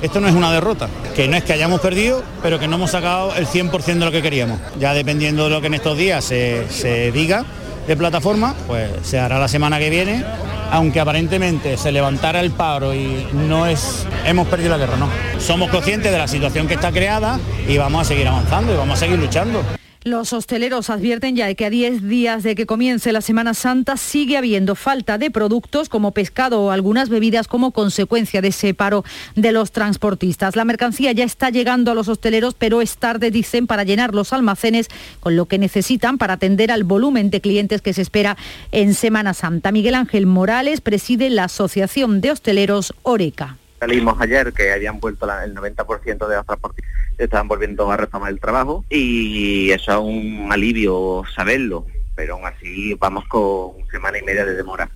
[0.03, 2.91] esto no es una derrota, que no es que hayamos perdido, pero que no hemos
[2.91, 4.59] sacado el 100% de lo que queríamos.
[4.81, 7.45] Ya dependiendo de lo que en estos días se, se diga
[7.89, 10.23] de plataforma, pues se hará la semana que viene,
[10.71, 15.09] aunque aparentemente se levantara el paro y no es, hemos perdido la guerra, no.
[15.41, 18.99] Somos conscientes de la situación que está creada y vamos a seguir avanzando y vamos
[18.99, 19.63] a seguir luchando.
[20.05, 24.37] Los hosteleros advierten ya que a 10 días de que comience la Semana Santa sigue
[24.37, 29.51] habiendo falta de productos como pescado o algunas bebidas como consecuencia de ese paro de
[29.51, 30.55] los transportistas.
[30.55, 34.33] La mercancía ya está llegando a los hosteleros, pero es tarde, dicen, para llenar los
[34.33, 34.87] almacenes
[35.19, 38.37] con lo que necesitan para atender al volumen de clientes que se espera
[38.71, 39.73] en Semana Santa.
[39.73, 43.57] Miguel Ángel Morales preside la Asociación de Hosteleros Oreca.
[43.79, 48.31] Salimos ayer que habían vuelto la- el 90% de los transportistas, estaban volviendo a retomar
[48.31, 51.87] el trabajo y eso es un alivio saberlo,
[52.17, 54.91] pero aún así vamos con semana y media de demora.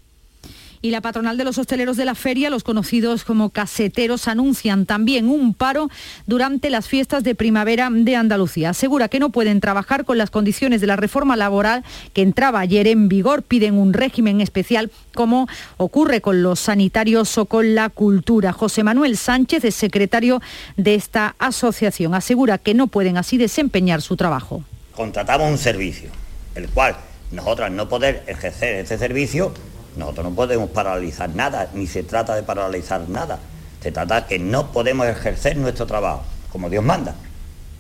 [0.85, 5.29] Y la patronal de los hosteleros de la feria, los conocidos como caseteros, anuncian también
[5.29, 5.89] un paro
[6.27, 8.71] durante las fiestas de primavera de Andalucía.
[8.71, 12.89] Asegura que no pueden trabajar con las condiciones de la reforma laboral que entraba ayer
[12.89, 13.45] en vigor.
[13.45, 18.53] Piden un régimen especial como ocurre con los sanitarios o con la cultura.
[18.53, 20.43] José Manuel Sánchez es secretario
[20.77, 22.13] de esta asociación.
[22.13, 24.65] Asegura que no pueden así desempeñar su trabajo.
[24.97, 26.11] contratamos un servicio,
[26.57, 26.97] el cual
[27.31, 29.55] nosotras no poder ejercer ese servicio,
[29.97, 33.39] nosotros no podemos paralizar nada, ni se trata de paralizar nada.
[33.83, 37.15] Se trata que no podemos ejercer nuestro trabajo como Dios manda.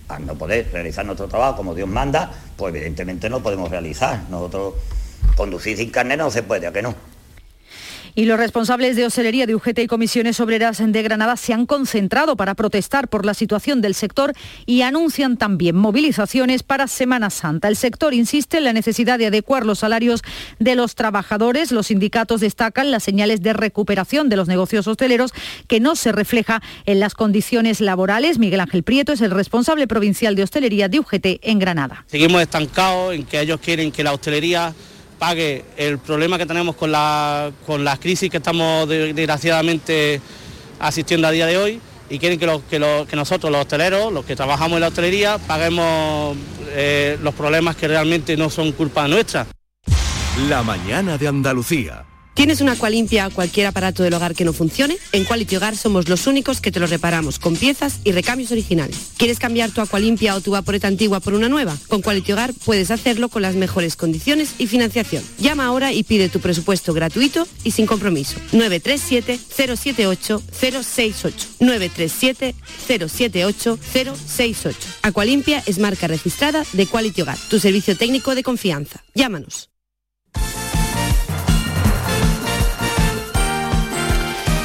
[0.09, 4.21] Al no poder realizar nuestro trabajo como Dios manda, pues evidentemente no podemos realizar.
[4.29, 4.75] Nosotros
[5.37, 6.95] conducir sin carnet no se puede, ¿a que no?
[8.15, 12.37] Y los responsables de hostelería de UGT y comisiones obreras de Granada se han concentrado
[12.37, 14.35] para protestar por la situación del sector
[14.67, 17.69] y anuncian también movilizaciones para Semana Santa.
[17.69, 20.23] El sector insiste en la necesidad de adecuar los salarios
[20.59, 21.73] de los trabajadores.
[21.73, 25.33] Los sindicatos destacan las señales de recuperación de los negocios hosteleros
[25.67, 28.39] que no se refleja en las condiciones laborales.
[28.39, 32.05] Miguel Ángel Prieto es el responsable provincial de hostelería de UGT en Granada.
[32.09, 34.75] Seguimos estancados en que ellos quieren que la hostelería
[35.27, 40.21] pague el problema que tenemos con la, con las crisis que estamos de- desgraciadamente
[40.81, 41.81] asistiendo a día de hoy
[42.11, 42.63] y quieren que, los-
[43.07, 46.37] que nosotros, los hosteleros, los que trabajamos en la hostelería, paguemos
[46.71, 49.47] eh, los problemas que realmente no son culpa nuestra.
[50.49, 52.05] La mañana de Andalucía.
[52.35, 54.97] ¿Tienes una Aqualimpia o cualquier aparato del hogar que no funcione?
[55.13, 58.97] En Quality Hogar somos los únicos que te lo reparamos con piezas y recambios originales.
[59.19, 61.77] ¿Quieres cambiar tu Aqualimpia o tu vaporeta antigua por una nueva?
[61.89, 65.23] Con Quality Hogar puedes hacerlo con las mejores condiciones y financiación.
[65.39, 68.37] Llama ahora y pide tu presupuesto gratuito y sin compromiso.
[68.53, 71.33] 937-078-068.
[72.89, 74.73] 937-078-068.
[75.03, 79.05] Aqualimpia es marca registrada de Quality Hogar, tu servicio técnico de confianza.
[79.15, 79.72] Llámanos.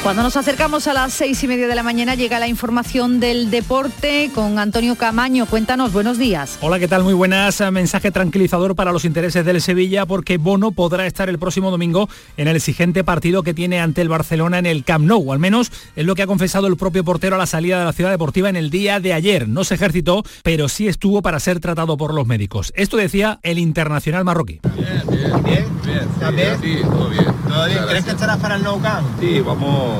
[0.02, 3.50] Cuando nos acercamos a las seis y media de la mañana llega la información del
[3.50, 5.44] deporte con Antonio Camaño.
[5.44, 6.56] Cuéntanos, buenos días.
[6.62, 7.02] Hola, ¿qué tal?
[7.02, 7.60] Muy buenas.
[7.72, 12.48] Mensaje tranquilizador para los intereses del Sevilla porque Bono podrá estar el próximo domingo en
[12.48, 15.32] el exigente partido que tiene ante el Barcelona en el Camp Nou.
[15.32, 17.92] Al menos es lo que ha confesado el propio portero a la salida de la
[17.92, 19.48] ciudad deportiva en el día de ayer.
[19.48, 22.72] No se ejercitó, pero sí estuvo para ser tratado por los médicos.
[22.76, 24.60] Esto decía el internacional marroquí.
[24.74, 25.02] Bien,
[25.44, 25.68] bien,
[26.14, 26.60] ¿Estás bien?
[26.62, 27.24] Sí, todo bien.
[27.48, 27.78] ¿Todo bien?
[27.88, 29.06] ¿Crees que estarás para el Nou Camp?
[29.20, 29.97] Sí, vamos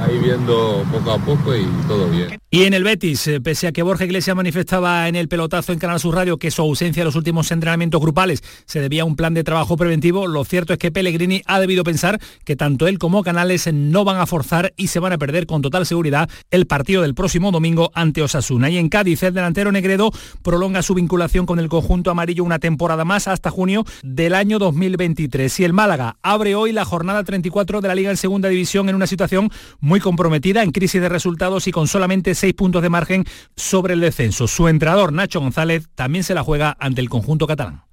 [0.00, 2.38] ahí viendo poco a poco y todo bien.
[2.50, 5.78] Y en el Betis, eh, pese a que Borja Iglesias manifestaba en el pelotazo en
[5.78, 9.16] Canal Sur Radio que su ausencia en los últimos entrenamientos grupales se debía a un
[9.16, 12.98] plan de trabajo preventivo, lo cierto es que Pellegrini ha debido pensar que tanto él
[12.98, 16.66] como Canales no van a forzar y se van a perder con total seguridad el
[16.66, 18.70] partido del próximo domingo ante Osasuna.
[18.70, 20.10] Y en Cádiz, el delantero Negredo
[20.42, 25.60] prolonga su vinculación con el conjunto amarillo una temporada más hasta junio del año 2023.
[25.60, 28.94] Y el Málaga abre hoy la jornada 34 de la Liga en Segunda División en
[28.94, 33.24] una situación muy comprometida, en crisis de resultados y con solamente seis puntos de margen
[33.56, 34.46] sobre el descenso.
[34.48, 37.87] Su entrenador, Nacho González, también se la juega ante el conjunto catalán.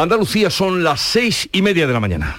[0.00, 2.36] Andalucía son las seis y media de la mañana.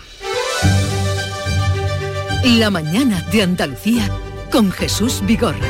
[2.45, 4.09] La mañana de Andalucía
[4.49, 5.67] con Jesús Vigorra.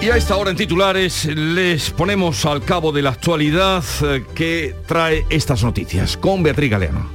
[0.00, 4.74] Y a esta hora en titulares les ponemos al cabo de la actualidad eh, que
[4.86, 7.10] trae estas noticias con Beatriz Galeano.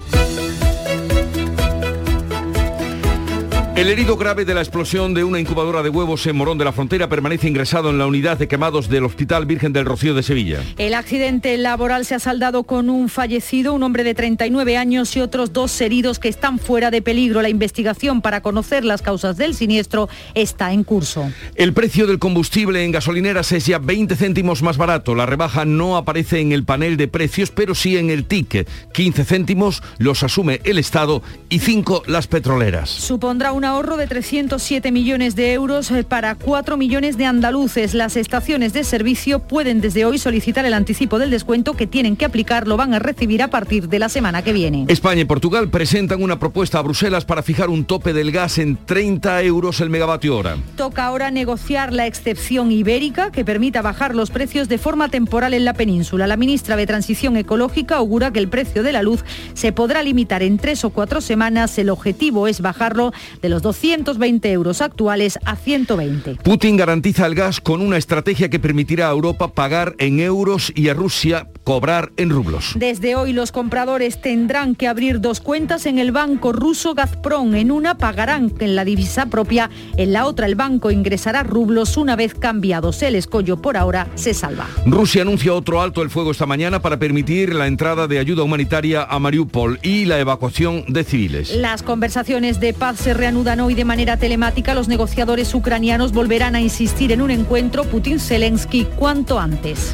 [3.77, 6.71] El herido grave de la explosión de una incubadora de huevos en Morón de la
[6.71, 10.63] Frontera permanece ingresado en la unidad de quemados del Hospital Virgen del Rocío de Sevilla.
[10.79, 15.19] El accidente laboral se ha saldado con un fallecido, un hombre de 39 años y
[15.19, 17.43] otros dos heridos que están fuera de peligro.
[17.43, 21.31] La investigación para conocer las causas del siniestro está en curso.
[21.53, 25.13] El precio del combustible en gasolineras es ya 20 céntimos más barato.
[25.13, 28.67] La rebaja no aparece en el panel de precios, pero sí en el ticket.
[28.93, 32.89] 15 céntimos los asume el Estado y 5 las petroleras.
[32.89, 37.93] Supondrá una ahorro de 307 millones de euros eh, para 4 millones de andaluces.
[37.93, 42.25] Las estaciones de servicio pueden desde hoy solicitar el anticipo del descuento que tienen que
[42.25, 44.85] aplicar, lo van a recibir a partir de la semana que viene.
[44.87, 48.77] España y Portugal presentan una propuesta a Bruselas para fijar un tope del gas en
[48.77, 50.57] 30 euros el megavatio hora.
[50.75, 55.65] Toca ahora negociar la excepción ibérica que permita bajar los precios de forma temporal en
[55.65, 56.27] la península.
[56.27, 60.41] La ministra de Transición Ecológica augura que el precio de la luz se podrá limitar
[60.41, 61.77] en tres o cuatro semanas.
[61.77, 66.35] El objetivo es bajarlo de los 220 euros actuales a 120.
[66.43, 70.89] Putin garantiza el gas con una estrategia que permitirá a Europa pagar en euros y
[70.89, 72.71] a Rusia cobrar en rublos.
[72.75, 77.55] Desde hoy los compradores tendrán que abrir dos cuentas en el banco ruso Gazprom.
[77.55, 82.15] En una pagarán en la divisa propia, en la otra el banco ingresará rublos una
[82.15, 83.01] vez cambiados.
[83.01, 84.65] El escollo por ahora se salva.
[84.85, 89.03] Rusia anuncia otro alto el fuego esta mañana para permitir la entrada de ayuda humanitaria
[89.03, 91.53] a Mariupol y la evacuación de civiles.
[91.53, 94.73] Las conversaciones de paz se reanudan hoy de manera telemática.
[94.73, 99.93] Los negociadores ucranianos volverán a insistir en un encuentro Putin-Zelensky cuanto antes.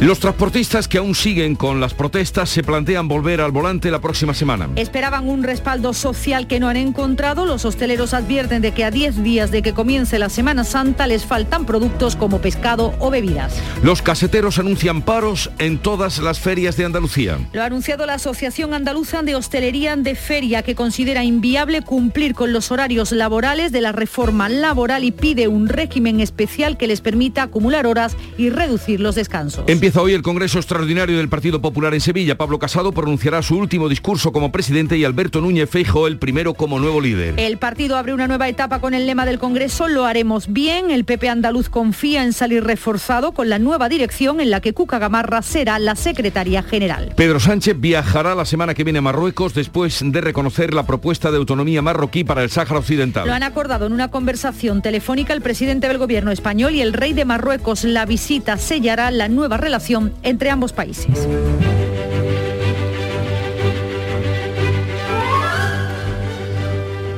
[0.00, 4.34] Los transportistas que aún siguen con las protestas se plantean volver al volante la próxima
[4.34, 4.68] semana.
[4.76, 7.46] Esperaban un respaldo social que no han encontrado.
[7.46, 11.24] Los hosteleros advierten de que a 10 días de que comience la Semana Santa les
[11.24, 13.54] faltan productos como pescado o bebidas.
[13.82, 17.38] Los caseteros anuncian paros en todas las ferias de Andalucía.
[17.54, 22.52] Lo ha anunciado la Asociación Andaluza de Hostelería de Feria, que considera inviable cumplir con
[22.52, 27.44] los horarios laborales de la reforma laboral y pide un régimen especial que les permita
[27.44, 29.64] acumular horas y reducir los descansos.
[29.86, 32.36] Empieza hoy el Congreso Extraordinario del Partido Popular en Sevilla.
[32.36, 36.80] Pablo Casado pronunciará su último discurso como presidente y Alberto Núñez Feijóo el primero como
[36.80, 37.34] nuevo líder.
[37.38, 40.90] El partido abre una nueva etapa con el lema del Congreso, lo haremos bien.
[40.90, 44.98] El PP andaluz confía en salir reforzado con la nueva dirección en la que Cuca
[44.98, 47.12] Gamarra será la secretaria general.
[47.16, 51.36] Pedro Sánchez viajará la semana que viene a Marruecos después de reconocer la propuesta de
[51.36, 53.28] autonomía marroquí para el Sáhara Occidental.
[53.28, 57.12] Lo han acordado en una conversación telefónica el presidente del gobierno español y el rey
[57.12, 57.84] de Marruecos.
[57.84, 59.75] La visita sellará la nueva relación
[60.22, 61.26] entre ambos países.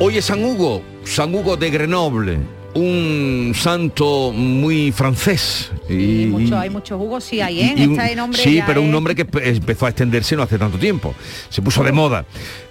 [0.01, 2.39] Hoy es San Hugo, San Hugo de Grenoble,
[2.75, 5.71] un santo muy francés.
[5.89, 7.75] Y, mucho, hay muchos Hugo, sí hay, ¿eh?
[7.89, 10.79] un- Este nombre sí, pero un nombre que pe- empezó a extenderse no hace tanto
[10.79, 11.15] tiempo.
[11.49, 12.25] Se puso de moda.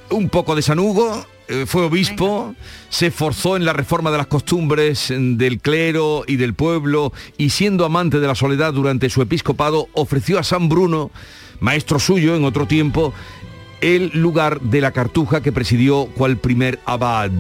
[0.10, 1.26] Un poco de San Hugo,
[1.66, 2.56] fue obispo,
[2.90, 7.86] se esforzó en la reforma de las costumbres del clero y del pueblo y siendo
[7.86, 11.12] amante de la soledad durante su episcopado, ofreció a San Bruno,
[11.60, 13.14] maestro suyo en otro tiempo,
[13.82, 17.32] el lugar de la cartuja que presidió cual primer abad.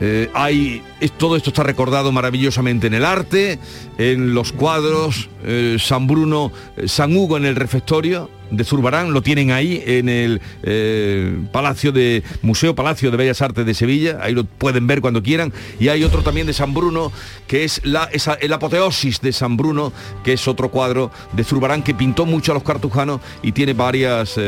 [0.00, 0.82] Eh, hay
[1.16, 3.58] todo esto está recordado maravillosamente en el arte,
[3.98, 9.22] en los cuadros, eh, San Bruno, eh, San Hugo en el refectorio de Zurbarán, lo
[9.22, 14.34] tienen ahí en el eh, Palacio de Museo Palacio de Bellas Artes de Sevilla, ahí
[14.34, 17.12] lo pueden ver cuando quieran, y hay otro también de San Bruno,
[17.46, 18.08] que es la,
[18.40, 19.92] el apoteosis de San Bruno,
[20.24, 24.40] que es otro cuadro de Zurbarán que pintó mucho a los cartujanos y tiene varias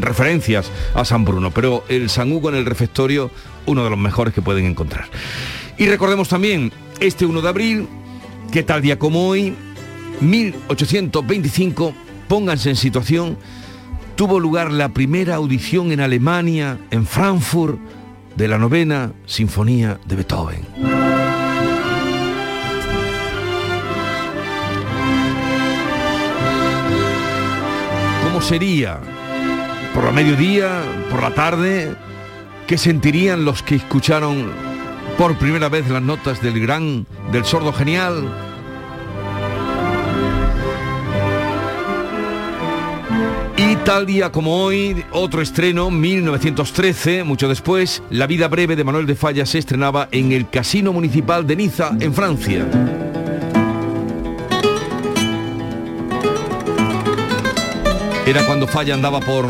[0.00, 3.30] referencias a San Bruno, pero el San Hugo en el refectorio,
[3.66, 5.08] uno de los mejores que pueden encontrar.
[5.78, 7.88] Y recordemos también este 1 de abril,
[8.50, 9.54] que tal día como hoy,
[10.20, 11.94] 1825,
[12.28, 13.36] pónganse en situación,
[14.14, 17.78] tuvo lugar la primera audición en Alemania, en Frankfurt,
[18.36, 20.60] de la novena Sinfonía de Beethoven.
[28.24, 29.00] ¿Cómo sería?
[29.94, 30.82] ¿Por la mediodía?
[31.10, 31.94] ¿Por la tarde?
[32.66, 34.71] ¿Qué sentirían los que escucharon
[35.18, 38.28] por primera vez las notas del gran, del sordo genial?
[43.56, 49.06] Y tal día como hoy, otro estreno, 1913, mucho después, La vida breve de Manuel
[49.06, 52.66] de Falla se estrenaba en el Casino Municipal de Niza, en Francia.
[58.26, 59.46] Era cuando Falla andaba por,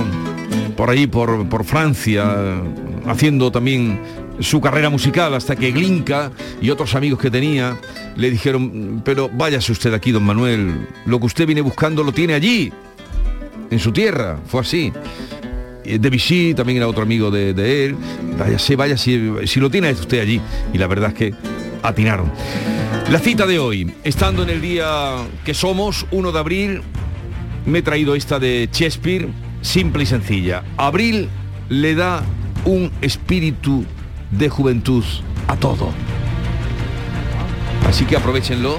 [0.76, 2.62] por ahí, por, por Francia,
[3.06, 4.00] haciendo también
[4.42, 6.30] su carrera musical, hasta que Glinka
[6.60, 7.76] y otros amigos que tenía
[8.16, 12.34] le dijeron, pero váyase usted aquí, don Manuel, lo que usted viene buscando lo tiene
[12.34, 12.72] allí,
[13.70, 14.92] en su tierra, fue así.
[15.84, 17.50] Y Debussy también era otro amigo de,
[17.84, 17.96] él,
[18.38, 20.40] váyase, vaya, si, si lo tiene usted allí.
[20.72, 21.34] Y la verdad es que
[21.82, 22.30] atinaron.
[23.10, 26.82] La cita de hoy, estando en el día que somos, 1 de abril,
[27.66, 29.28] me he traído esta de Shakespeare,
[29.60, 30.62] simple y sencilla.
[30.76, 31.28] Abril
[31.68, 32.22] le da
[32.64, 33.84] un espíritu
[34.32, 35.04] de juventud
[35.48, 35.90] a todo.
[37.88, 38.78] Así que aprovechenlo,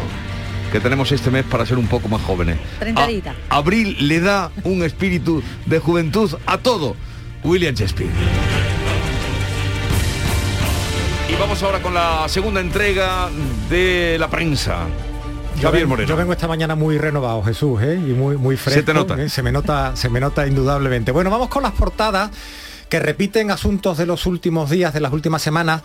[0.72, 2.58] que tenemos este mes para ser un poco más jóvenes.
[2.80, 3.34] Trentadita.
[3.50, 6.96] A- abril le da un espíritu de juventud a todo.
[7.44, 8.10] William Shakespeare.
[11.30, 13.30] Y vamos ahora con la segunda entrega
[13.70, 14.86] de la prensa.
[15.60, 16.10] Yo, Javier Moreno.
[16.10, 17.96] yo vengo esta mañana muy renovado, Jesús, ¿eh?
[17.96, 18.84] y muy, muy fresco.
[18.84, 19.22] te nota.
[19.22, 19.30] ¿eh?
[19.30, 21.12] Se me nota, se me nota indudablemente.
[21.12, 22.32] Bueno, vamos con las portadas
[22.94, 25.82] que repiten asuntos de los últimos días, de las últimas semanas.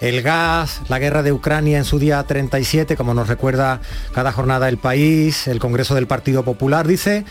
[0.00, 3.80] El gas, la guerra de Ucrania en su día 37, como nos recuerda
[4.12, 7.24] cada jornada el país, el Congreso del Partido Popular, dice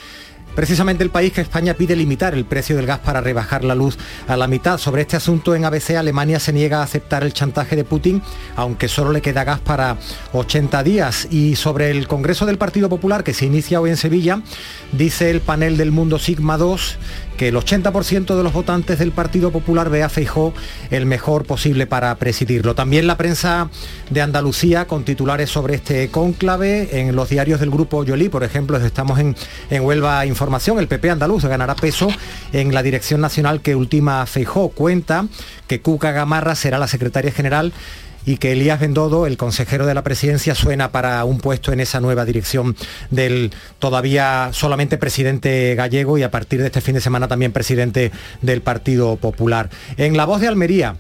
[0.58, 3.96] Precisamente el país que España pide limitar el precio del gas para rebajar la luz
[4.28, 4.80] a la mitad.
[4.80, 8.24] Sobre este asunto en ABC Alemania se niega a aceptar el chantaje de Putin,
[8.56, 9.98] aunque solo le queda gas para
[10.34, 11.28] 80 días.
[11.30, 14.42] Y sobre el Congreso del Partido Popular que se inicia hoy en Sevilla,
[14.94, 16.98] dice el panel del Mundo Sigma 2
[17.38, 20.54] que el 80% de los votantes del Partido Popular ve a Feijó
[20.90, 22.76] el mejor posible para presidirlo.
[22.76, 23.70] También la prensa
[24.10, 28.78] de Andalucía con titulares sobre este cónclave en los diarios del grupo Yolí, por ejemplo,
[28.78, 29.36] estamos en,
[29.70, 32.10] en Huelva Información, el PP andaluz ganará peso
[32.52, 34.70] en la dirección nacional que ultima Feijó.
[34.70, 35.28] Cuenta
[35.68, 37.74] que Cuca Gamarra será la secretaria general
[38.28, 42.02] y que Elías Bendodo, el consejero de la presidencia, suena para un puesto en esa
[42.02, 42.76] nueva dirección
[43.10, 48.12] del todavía solamente presidente gallego y a partir de este fin de semana también presidente
[48.42, 49.70] del Partido Popular.
[49.96, 50.98] En La Voz de Almería,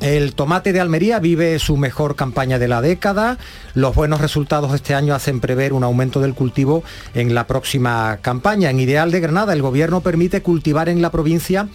[0.00, 3.36] el tomate de Almería vive su mejor campaña de la década.
[3.74, 8.18] Los buenos resultados de este año hacen prever un aumento del cultivo en la próxima
[8.22, 8.70] campaña.
[8.70, 11.68] En Ideal de Granada, el gobierno permite cultivar en la provincia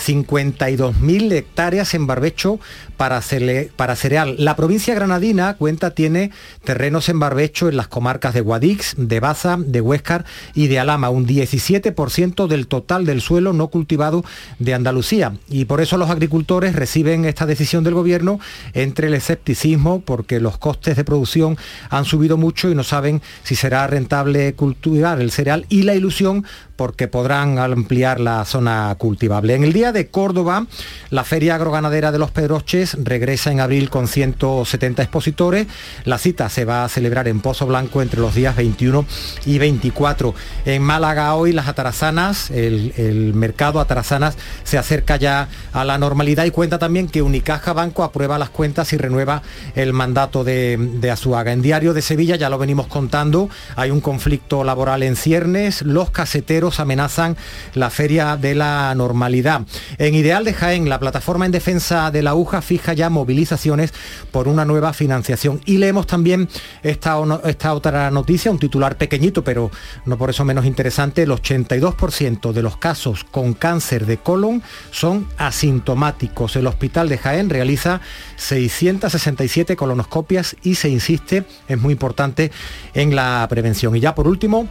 [0.00, 2.58] 52.000 hectáreas en barbecho
[2.96, 4.34] para, cereal.
[4.38, 6.32] La provincia granadina cuenta tiene
[6.64, 10.24] terrenos en barbecho en las comarcas de Guadix, de Baza, de Huéscar
[10.54, 14.24] y de Alama, un 17% del total del suelo no cultivado
[14.58, 15.32] de Andalucía.
[15.48, 18.40] Y por eso los agricultores reciben esta decisión del gobierno
[18.74, 21.56] entre el escepticismo, porque los costes de producción
[21.88, 26.44] han subido mucho y no saben si será rentable cultivar el cereal, y la ilusión
[26.76, 29.54] porque podrán ampliar la zona cultivable.
[29.54, 30.66] En el día de Córdoba,
[31.10, 35.66] la Feria Agroganadera de los Pedroches regresa en abril con 170 expositores.
[36.04, 39.04] La cita se va a celebrar en Pozo Blanco entre los días 21
[39.46, 40.34] y 24.
[40.64, 46.44] En Málaga hoy las atarazanas, el, el mercado atarazanas se acerca ya a la normalidad
[46.44, 49.42] y cuenta también que Unicaja Banco aprueba las cuentas y renueva
[49.74, 51.52] el mandato de, de Azuaga.
[51.52, 56.10] En Diario de Sevilla, ya lo venimos contando, hay un conflicto laboral en ciernes, los
[56.10, 57.36] caseteros amenazan
[57.74, 59.62] la feria de la normalidad.
[59.98, 63.92] En Ideal de Jaén, la plataforma en defensa de la aguja fija ya movilizaciones
[64.30, 65.60] por una nueva financiación.
[65.64, 66.48] Y leemos también
[66.82, 69.70] esta, esta otra noticia, un titular pequeñito, pero
[70.06, 71.22] no por eso menos interesante.
[71.22, 76.56] El 82% de los casos con cáncer de colon son asintomáticos.
[76.56, 78.00] El hospital de Jaén realiza
[78.36, 82.50] 667 colonoscopias y se insiste, es muy importante,
[82.94, 83.96] en la prevención.
[83.96, 84.68] Y ya por último,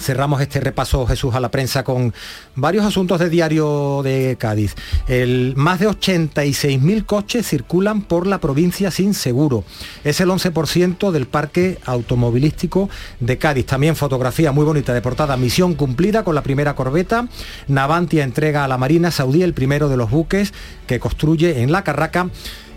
[0.00, 2.12] cerramos este repaso, Jesús, a la prensa con
[2.54, 4.74] varios asuntos de diario de Cádiz.
[5.08, 9.64] El, más de 86.000 coches circulan por la provincia sin seguro.
[10.04, 12.88] Es el 11% del parque automovilístico
[13.20, 13.66] de Cádiz.
[13.66, 15.36] También fotografía muy bonita de portada.
[15.36, 17.28] Misión cumplida con la primera corbeta.
[17.68, 20.52] Navantia entrega a la Marina Saudí el primero de los buques
[20.86, 22.28] que construye en la Carraca.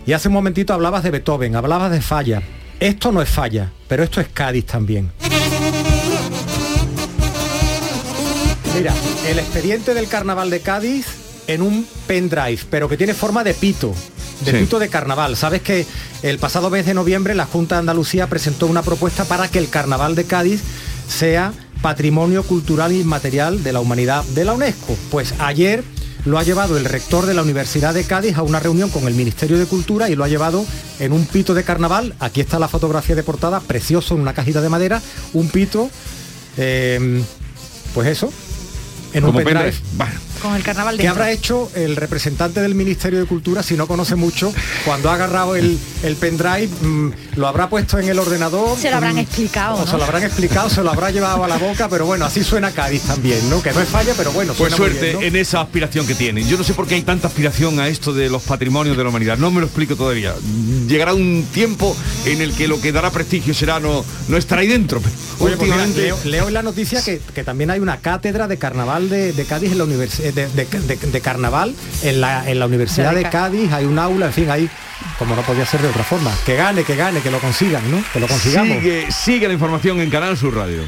[0.06, 2.42] Y hace un momentito hablabas de Beethoven, hablabas de falla.
[2.80, 5.10] Esto no es falla, pero esto es Cádiz también.
[8.74, 8.92] Mira,
[9.28, 11.06] el expediente del carnaval de Cádiz
[11.46, 13.94] en un pendrive, pero que tiene forma de pito,
[14.44, 15.36] de pito de carnaval.
[15.36, 15.86] Sabes que
[16.22, 19.68] el pasado mes de noviembre la Junta de Andalucía presentó una propuesta para que el
[19.68, 20.60] carnaval de Cádiz
[21.08, 21.52] sea
[21.82, 24.96] patrimonio cultural inmaterial de la humanidad de la UNESCO.
[25.10, 25.84] Pues ayer
[26.24, 29.14] lo ha llevado el rector de la Universidad de Cádiz a una reunión con el
[29.14, 30.64] Ministerio de Cultura y lo ha llevado
[30.98, 32.14] en un pito de carnaval.
[32.18, 35.00] Aquí está la fotografía de portada, precioso en una cajita de madera,
[35.32, 35.90] un pito,
[36.56, 37.22] eh,
[37.92, 38.32] pues eso,
[39.14, 39.80] en un pendrive.
[40.44, 43.86] Con el carnaval de ¿Qué habrá hecho el representante del Ministerio de Cultura si no
[43.86, 44.52] conoce mucho?
[44.84, 48.78] Cuando ha agarrado el, el pendrive, mm, lo habrá puesto en el ordenador.
[48.78, 49.76] Se lo habrán mm, explicado.
[49.76, 49.90] O ¿no?
[49.90, 52.72] se lo habrán explicado, se lo habrá llevado a la boca, pero bueno, así suena
[52.72, 53.62] Cádiz también, ¿no?
[53.62, 55.26] Que no es falla, pero bueno, Pues suena muy suerte bien, ¿no?
[55.28, 56.46] en esa aspiración que tienen.
[56.46, 59.08] Yo no sé por qué hay tanta aspiración a esto de los patrimonios de la
[59.08, 59.38] humanidad.
[59.38, 60.34] No me lo explico todavía.
[60.86, 64.66] Llegará un tiempo en el que lo que dará prestigio será no, no estar ahí
[64.66, 65.00] dentro.
[65.00, 68.58] Pues mira, últimamente- leo, leo en la noticia que, que también hay una cátedra de
[68.58, 72.58] carnaval de, de Cádiz en la universidad de, de- de- de carnaval en la, en
[72.58, 74.68] la Universidad De Cádiz, hay un aula, en fin, hay
[75.18, 76.32] como no podía ser de otra forma.
[76.46, 78.02] Que gane, que gane, que lo consigan, ¿no?
[78.12, 78.78] Que lo consigamos.
[78.78, 80.82] Sigue, sigue la información en Canal Sur Radio.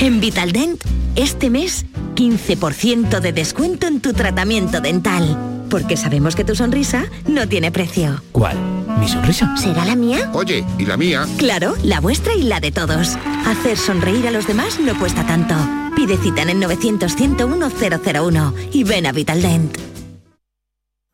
[0.00, 0.82] En Vitaldent,
[1.16, 1.86] este mes,
[2.16, 5.38] 15% de descuento en tu tratamiento dental.
[5.70, 8.22] Porque sabemos que tu sonrisa no tiene precio.
[8.32, 8.56] ¿Cuál?
[8.98, 9.56] ¿Mi sonrisa?
[9.56, 10.30] ¿Será la mía?
[10.32, 11.26] Oye, ¿y la mía?
[11.38, 13.16] Claro, la vuestra y la de todos.
[13.46, 15.54] Hacer sonreír a los demás no cuesta tanto.
[15.96, 19.76] Pide cita en el 900-101-001 y ven a Vitaldent.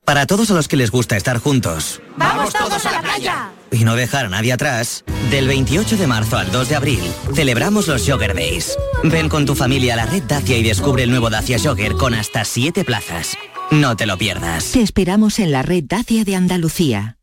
[0.05, 3.51] Para todos a los que les gusta estar juntos ¡Vamos todos a la playa!
[3.71, 7.01] y no dejar a nadie atrás, del 28 de marzo al 2 de abril
[7.35, 8.75] celebramos los Jogger Days.
[9.05, 12.15] Ven con tu familia a la red Dacia y descubre el nuevo Dacia Jogger con
[12.15, 13.37] hasta 7 plazas.
[13.71, 14.71] No te lo pierdas.
[14.73, 17.18] Te esperamos en la red Dacia de Andalucía.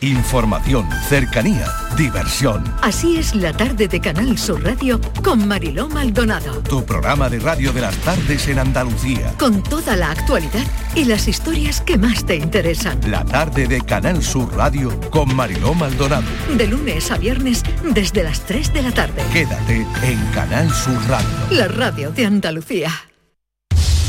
[0.00, 2.62] Información, cercanía, diversión.
[2.82, 6.62] Así es la tarde de Canal Sur Radio con Mariló Maldonado.
[6.62, 9.34] Tu programa de radio de las tardes en Andalucía.
[9.38, 13.00] Con toda la actualidad y las historias que más te interesan.
[13.10, 16.28] La tarde de Canal Sur Radio con Mariló Maldonado.
[16.56, 19.20] De lunes a viernes desde las 3 de la tarde.
[19.32, 21.28] Quédate en Canal Sur Radio.
[21.50, 22.92] La radio de Andalucía.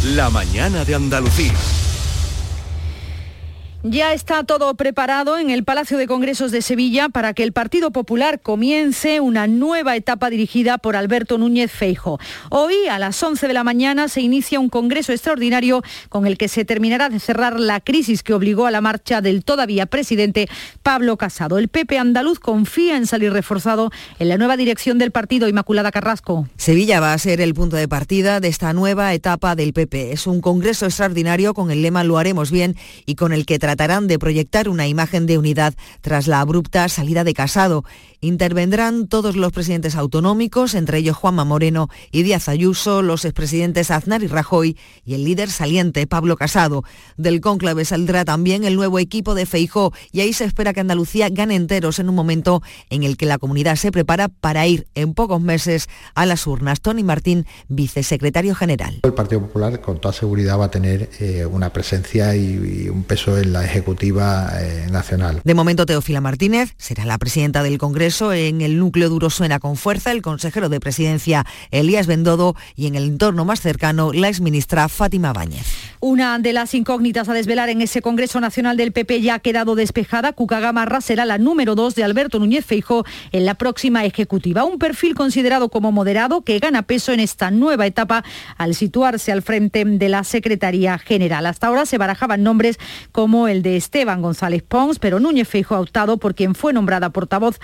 [0.03, 1.53] La mañana de Andalucía.
[3.83, 7.91] Ya está todo preparado en el Palacio de Congresos de Sevilla para que el Partido
[7.91, 12.19] Popular comience una nueva etapa dirigida por Alberto Núñez Feijo.
[12.49, 16.49] Hoy a las 11 de la mañana se inicia un congreso extraordinario con el que
[16.49, 20.49] se terminará de cerrar la crisis que obligó a la marcha del todavía presidente
[20.83, 21.57] Pablo Casado.
[21.57, 26.49] El PP andaluz confía en salir reforzado en la nueva dirección del partido Inmaculada Carrasco.
[26.57, 30.11] Sevilla va a ser el punto de partida de esta nueva etapa del PP.
[30.11, 32.75] Es un congreso extraordinario con el lema Lo haremos bien
[33.05, 37.23] y con el que tratarán de proyectar una imagen de unidad tras la abrupta salida
[37.23, 37.85] de Casado.
[38.21, 44.23] Intervendrán todos los presidentes autonómicos, entre ellos Juanma Moreno y Díaz Ayuso, los expresidentes Aznar
[44.23, 46.83] y Rajoy y el líder saliente Pablo Casado.
[47.15, 51.29] Del cónclave saldrá también el nuevo equipo de Feijó y ahí se espera que Andalucía
[51.29, 55.13] gane enteros en un momento en el que la comunidad se prepara para ir en
[55.13, 56.81] pocos meses a las urnas.
[56.81, 58.99] Tony Martín, vicesecretario general.
[59.03, 63.03] El Partido Popular con toda seguridad va a tener eh, una presencia y, y un
[63.03, 65.39] peso en la ejecutiva eh, nacional.
[65.45, 68.08] De momento, Teófila Martínez será la presidenta del Congreso.
[68.09, 72.95] En el núcleo duro suena con fuerza el consejero de presidencia Elías Bendodo y en
[72.95, 75.67] el entorno más cercano la exministra Fátima Báñez.
[76.01, 79.75] Una de las incógnitas a desvelar en ese Congreso Nacional del PP ya ha quedado
[79.75, 80.33] despejada.
[80.33, 84.63] Cuca Gamarra será la número dos de Alberto Núñez Feijó en la próxima ejecutiva.
[84.63, 88.23] Un perfil considerado como moderado que gana peso en esta nueva etapa
[88.57, 91.45] al situarse al frente de la Secretaría General.
[91.45, 92.79] Hasta ahora se barajaban nombres
[93.11, 97.11] como el de Esteban González Pons, pero Núñez Feijó ha optado por quien fue nombrada
[97.11, 97.59] portavoz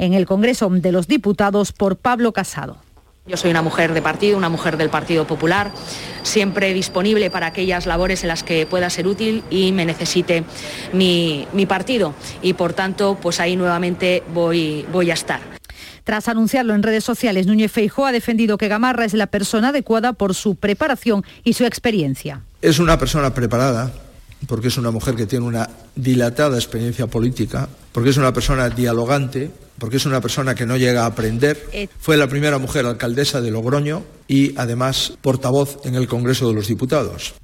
[0.00, 2.78] en el Congreso de los Diputados por Pablo Casado.
[3.26, 5.70] Yo soy una mujer de partido, una mujer del Partido Popular,
[6.22, 10.42] siempre disponible para aquellas labores en las que pueda ser útil y me necesite
[10.94, 12.14] mi, mi partido.
[12.40, 15.40] Y por tanto, pues ahí nuevamente voy, voy a estar.
[16.02, 20.14] Tras anunciarlo en redes sociales, Núñez Feijóo ha defendido que Gamarra es la persona adecuada
[20.14, 22.40] por su preparación y su experiencia.
[22.62, 23.92] Es una persona preparada,
[24.48, 29.50] porque es una mujer que tiene una dilatada experiencia política, porque es una persona dialogante,
[29.78, 31.88] porque es una persona que no llega a aprender.
[31.98, 36.68] Fue la primera mujer alcaldesa de Logroño y además portavoz en el Congreso de los
[36.68, 37.34] Diputados.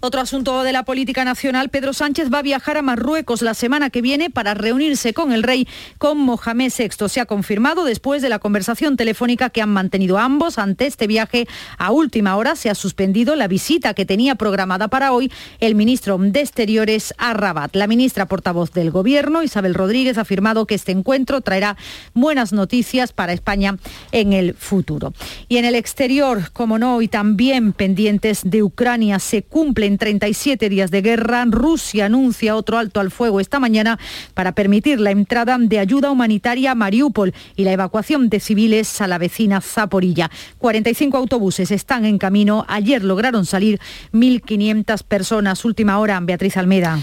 [0.00, 3.90] Otro asunto de la política nacional, Pedro Sánchez va a viajar a Marruecos la semana
[3.90, 5.68] que viene para reunirse con el rey,
[5.98, 7.08] con Mohamed VI.
[7.08, 11.46] Se ha confirmado después de la conversación telefónica que han mantenido ambos ante este viaje.
[11.78, 16.18] A última hora se ha suspendido la visita que tenía programada para hoy el ministro
[16.18, 17.74] de Exteriores a Rabat.
[17.76, 21.76] La ministra portavoz del Gobierno, Isabel Rodríguez, ha afirmado que este encuentro traerá
[22.14, 23.76] buenas noticias para España
[24.12, 25.12] en el futuro.
[25.48, 30.90] Y en el exterior, como no, y también pendientes de Ucrania, se cumplen 37 días
[30.90, 31.44] de guerra.
[31.46, 33.98] Rusia anuncia otro alto al fuego esta mañana
[34.32, 39.06] para permitir la entrada de ayuda humanitaria a Mariupol y la evacuación de civiles a
[39.06, 40.30] la vecina Zaporilla.
[40.56, 42.64] 45 autobuses están en camino.
[42.68, 43.80] Ayer lograron salir
[44.14, 45.62] 1.500 personas.
[45.66, 46.98] Última hora, Beatriz Almeda.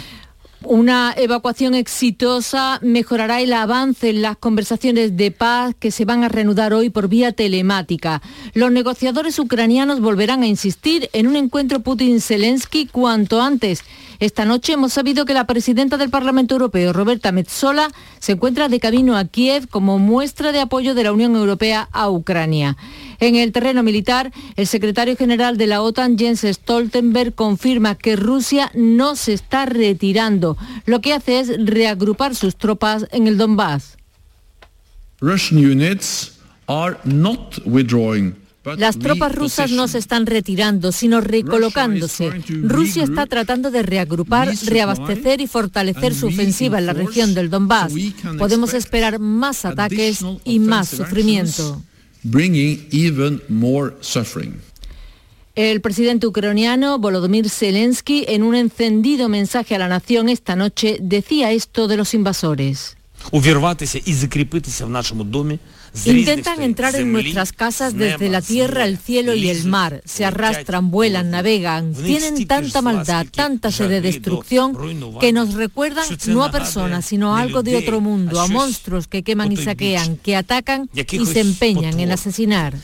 [0.63, 6.29] Una evacuación exitosa mejorará el avance en las conversaciones de paz que se van a
[6.29, 8.23] reanudar hoy por vía telemática.
[8.55, 13.83] Los negociadores ucranianos volverán a insistir en un encuentro Putin-Zelensky cuanto antes.
[14.19, 18.79] Esta noche hemos sabido que la presidenta del Parlamento Europeo, Roberta Metsola, se encuentra de
[18.79, 22.77] camino a Kiev como muestra de apoyo de la Unión Europea a Ucrania.
[23.19, 28.71] En el terreno militar, el secretario general de la OTAN, Jens Stoltenberg, confirma que Rusia
[28.75, 30.57] no se está retirando.
[30.85, 33.97] Lo que hace es reagrupar sus tropas en el Donbass.
[38.77, 42.31] Las tropas rusas no se están retirando, sino recolocándose.
[42.63, 47.93] Rusia está tratando de reagrupar, reabastecer y fortalecer su ofensiva en la región del Donbass.
[48.37, 51.81] Podemos esperar más ataques y más sufrimiento.
[55.55, 61.51] El presidente ucraniano Volodymyr Zelensky, en un encendido mensaje a la nación esta noche, decía
[61.51, 62.97] esto de los invasores.
[66.05, 70.01] Intentan entrar en nuestras casas desde la tierra, el cielo y el mar.
[70.05, 71.93] Se arrastran, vuelan, navegan.
[71.93, 77.41] Tienen tanta maldad, tanta sed de destrucción que nos recuerdan no a personas, sino a
[77.41, 81.99] algo de otro mundo, a monstruos que queman y saquean, que atacan y se empeñan
[81.99, 82.75] en asesinar.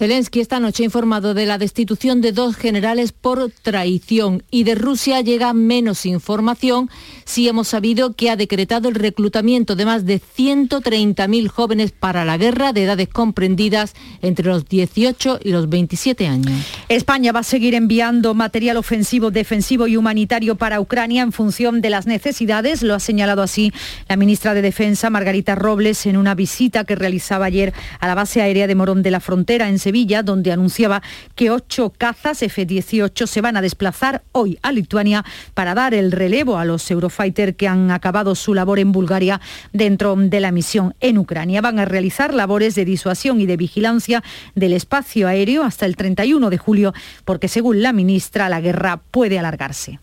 [0.00, 4.74] Zelensky esta noche ha informado de la destitución de dos generales por traición y de
[4.74, 6.88] Rusia llega menos información
[7.26, 12.38] si hemos sabido que ha decretado el reclutamiento de más de 130.000 jóvenes para la
[12.38, 13.92] guerra de edades comprendidas
[14.22, 16.50] entre los 18 y los 27 años.
[16.88, 21.90] España va a seguir enviando material ofensivo, defensivo y humanitario para Ucrania en función de
[21.90, 23.70] las necesidades, lo ha señalado así
[24.08, 28.40] la ministra de Defensa Margarita Robles en una visita que realizaba ayer a la base
[28.40, 31.02] aérea de Morón de la Frontera en Sevilla, donde anunciaba
[31.34, 36.58] que ocho cazas F-18 se van a desplazar hoy a Lituania para dar el relevo
[36.58, 39.40] a los Eurofighter que han acabado su labor en Bulgaria
[39.72, 41.60] dentro de la misión en Ucrania.
[41.60, 44.22] Van a realizar labores de disuasión y de vigilancia
[44.54, 49.40] del espacio aéreo hasta el 31 de julio, porque según la ministra, la guerra puede
[49.40, 49.98] alargarse.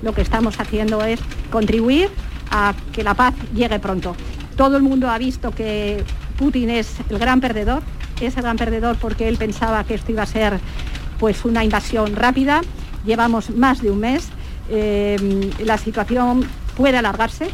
[0.00, 1.18] Lo que estamos haciendo es
[1.50, 2.08] contribuir
[2.52, 4.14] a que la paz llegue pronto.
[4.56, 6.04] Todo el mundo ha visto que
[6.38, 7.82] Putin es el gran perdedor,
[8.20, 10.60] es el gran perdedor porque él pensaba que esto iba a ser
[11.18, 12.60] pues una invasión rápida.
[13.04, 14.28] Llevamos más de un mes,
[14.70, 16.46] eh, la situación
[16.76, 17.50] puede alargarse.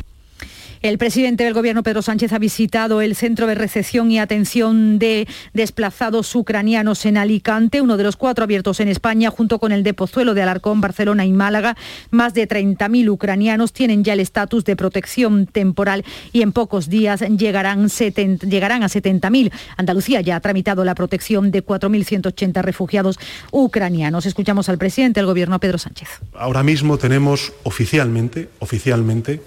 [0.82, 5.28] El presidente del Gobierno, Pedro Sánchez, ha visitado el centro de recepción y atención de
[5.52, 9.92] desplazados ucranianos en Alicante, uno de los cuatro abiertos en España, junto con el de
[9.92, 11.76] Pozuelo de Alarcón, Barcelona y Málaga.
[12.10, 16.02] Más de 30.000 ucranianos tienen ya el estatus de protección temporal
[16.32, 19.52] y en pocos días llegarán, 70, llegarán a 70.000.
[19.76, 23.18] Andalucía ya ha tramitado la protección de 4.180 refugiados
[23.50, 24.24] ucranianos.
[24.24, 26.08] Escuchamos al presidente del Gobierno, Pedro Sánchez.
[26.32, 29.42] Ahora mismo tenemos oficialmente, oficialmente,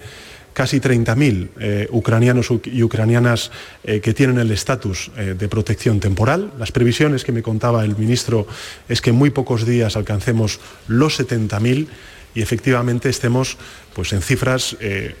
[0.54, 3.50] casi 30.000 eh, ucranianos y ucranianas
[3.82, 6.52] eh, que tienen el estatus eh, de protección temporal.
[6.58, 8.46] Las previsiones que me contaba el ministro
[8.88, 11.88] es que en muy pocos días alcancemos los 70.000
[12.36, 13.58] y efectivamente estemos
[13.94, 14.76] pues, en cifras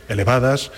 [0.08, 0.72] elevadas,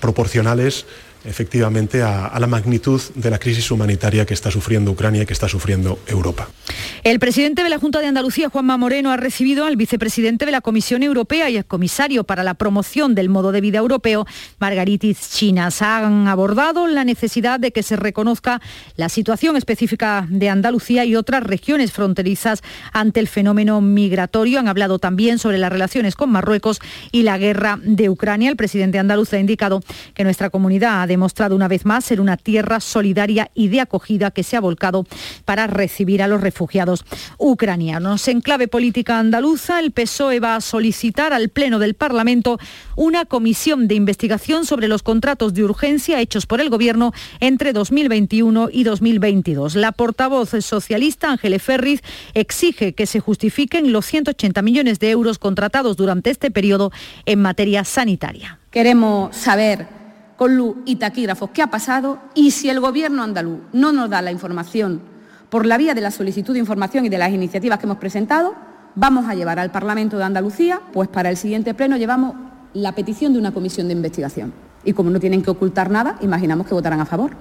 [0.00, 0.84] proporcionales
[1.24, 5.48] efectivamente a, la magnitud de la crisis humanitaria que está sufriendo Ucrania y que está
[5.48, 6.48] sufriendo Europa.
[7.04, 10.60] El presidente de la Junta de Andalucía, Juanma Moreno, ha recibido al vicepresidente de la
[10.60, 14.26] Comisión Europea y al comisario para la promoción del modo de vida europeo,
[14.58, 15.82] Margaritis Chinas.
[15.82, 18.60] Han abordado la necesidad de que se reconozca
[18.96, 22.62] la situación específica de Andalucía y otras regiones fronterizas
[22.92, 24.58] ante el fenómeno migratorio.
[24.58, 28.50] Han hablado también sobre las relaciones con Marruecos y la guerra de Ucrania.
[28.50, 29.82] El presidente andaluz ha indicado
[30.14, 34.42] que nuestra comunidad demostrado una vez más ser una tierra solidaria y de acogida que
[34.42, 35.06] se ha volcado
[35.44, 37.04] para recibir a los refugiados
[37.38, 38.26] ucranianos.
[38.28, 42.58] En clave política andaluza, el PSOE va a solicitar al Pleno del Parlamento
[42.96, 48.68] una comisión de investigación sobre los contratos de urgencia hechos por el Gobierno entre 2021
[48.72, 49.76] y 2022.
[49.76, 52.02] La portavoz socialista, Ángeles Ferriz,
[52.34, 56.90] exige que se justifiquen los 180 millones de euros contratados durante este periodo
[57.26, 58.58] en materia sanitaria.
[58.70, 60.01] Queremos saber
[60.36, 64.22] con luz y taquígrafos qué ha pasado y si el Gobierno andaluz no nos da
[64.22, 65.00] la información
[65.50, 68.54] por la vía de la solicitud de información y de las iniciativas que hemos presentado,
[68.94, 72.34] vamos a llevar al Parlamento de Andalucía, pues para el siguiente pleno llevamos
[72.72, 74.52] la petición de una comisión de investigación.
[74.84, 77.36] Y como no tienen que ocultar nada, imaginamos que votarán a favor.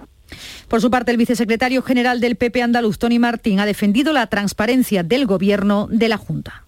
[0.68, 5.04] Por su parte, el vicesecretario general del PP andaluz, Tony Martín, ha defendido la transparencia
[5.04, 6.66] del Gobierno de la Junta.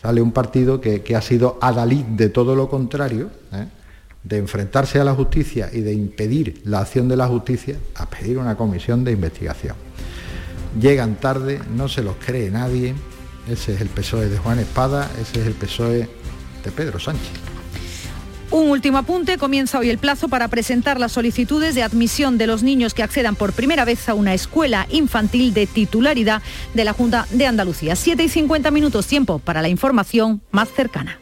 [0.00, 3.66] Sale un partido que, ha sido adalid de todo lo contrario, ¿eh?
[4.24, 8.38] De enfrentarse a la justicia y de impedir la acción de la justicia a pedir
[8.38, 9.76] una comisión de investigación.
[10.80, 12.94] Llegan tarde, no se los cree nadie,
[13.48, 16.08] ese es el PSOE de Juan Espada, ese es el PSOE
[16.64, 17.48] de Pedro Sánchez.
[18.50, 22.62] Un último apunte, comienza hoy el plazo para presentar las solicitudes de admisión de los
[22.62, 26.40] niños que accedan por primera vez a una escuela infantil de titularidad
[26.72, 27.94] de la Junta de Andalucía.
[27.94, 31.18] 7 y 50 minutos tiempo para la información más cercana.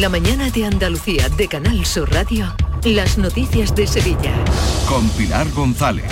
[0.00, 4.32] La mañana de Andalucía de Canal Sur Radio, las noticias de Sevilla.
[4.86, 6.04] Con Pilar González.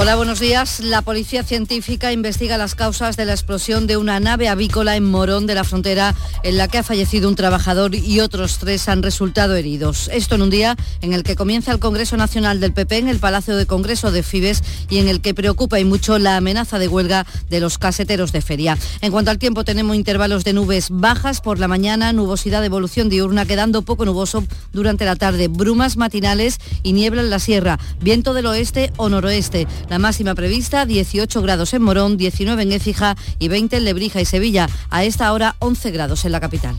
[0.00, 0.78] Hola, buenos días.
[0.78, 5.48] La policía científica investiga las causas de la explosión de una nave avícola en Morón
[5.48, 9.56] de la Frontera, en la que ha fallecido un trabajador y otros tres han resultado
[9.56, 10.08] heridos.
[10.12, 13.18] Esto en un día en el que comienza el Congreso Nacional del PP en el
[13.18, 16.86] Palacio de Congreso de Fibes y en el que preocupa y mucho la amenaza de
[16.86, 18.78] huelga de los caseteros de feria.
[19.00, 23.08] En cuanto al tiempo, tenemos intervalos de nubes bajas por la mañana, nubosidad de evolución
[23.08, 28.32] diurna, quedando poco nuboso durante la tarde, brumas matinales y niebla en la sierra, viento
[28.32, 29.66] del oeste o noroeste.
[29.88, 34.24] La máxima prevista 18 grados en Morón, 19 en Écija y 20 en Lebrija y
[34.24, 34.68] Sevilla.
[34.90, 36.76] A esta hora 11 grados en la capital.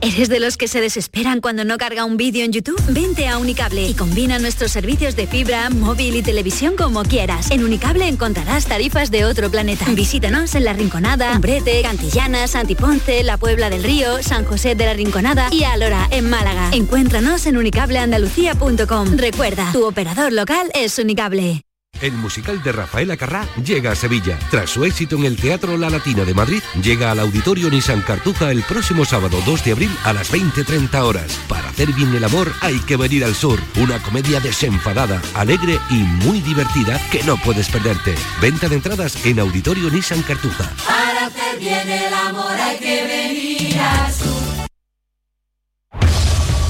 [0.00, 2.80] ¿Eres de los que se desesperan cuando no carga un vídeo en YouTube?
[2.88, 7.50] Vente a Unicable y combina nuestros servicios de fibra, móvil y televisión como quieras.
[7.50, 9.86] En Unicable encontrarás tarifas de otro planeta.
[9.90, 14.94] Visítanos en La Rinconada, Umbrete, Cantillana, Santiponce, La Puebla del Río, San José de la
[14.94, 16.70] Rinconada y Alora, en Málaga.
[16.72, 19.16] Encuéntranos en unicableandalucía.com.
[19.16, 21.67] Recuerda, tu operador local es Unicable.
[22.00, 24.38] El musical de Rafaela Carrá llega a Sevilla.
[24.50, 28.52] Tras su éxito en el Teatro La Latina de Madrid, llega al Auditorio Nissan Cartuja
[28.52, 31.40] el próximo sábado 2 de abril a las 20.30 horas.
[31.48, 33.58] Para hacer bien el amor hay que venir al sur.
[33.80, 38.14] Una comedia desenfadada, alegre y muy divertida que no puedes perderte.
[38.40, 40.70] Venta de entradas en Auditorio Nissan Cartuja.
[40.86, 44.28] Para hacer bien el amor hay que venir al sur.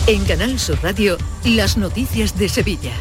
[0.06, 2.94] En Canal Sur Radio, las noticias de Sevilla.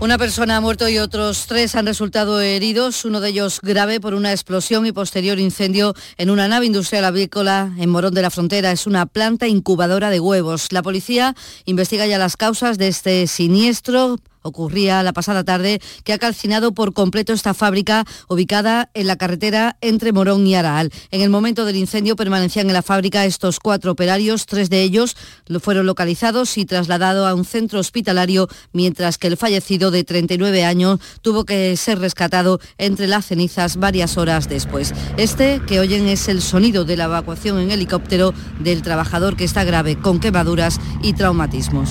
[0.00, 4.14] Una persona ha muerto y otros tres han resultado heridos, uno de ellos grave por
[4.14, 8.70] una explosión y posterior incendio en una nave industrial avícola en Morón de la Frontera.
[8.70, 10.70] Es una planta incubadora de huevos.
[10.70, 11.34] La policía
[11.64, 16.92] investiga ya las causas de este siniestro ocurría la pasada tarde, que ha calcinado por
[16.92, 20.90] completo esta fábrica ubicada en la carretera entre Morón y Araal.
[21.10, 25.16] En el momento del incendio permanecían en la fábrica estos cuatro operarios, tres de ellos
[25.60, 31.00] fueron localizados y trasladados a un centro hospitalario, mientras que el fallecido de 39 años
[31.22, 34.94] tuvo que ser rescatado entre las cenizas varias horas después.
[35.16, 39.64] Este que oyen es el sonido de la evacuación en helicóptero del trabajador que está
[39.64, 41.90] grave con quemaduras y traumatismos.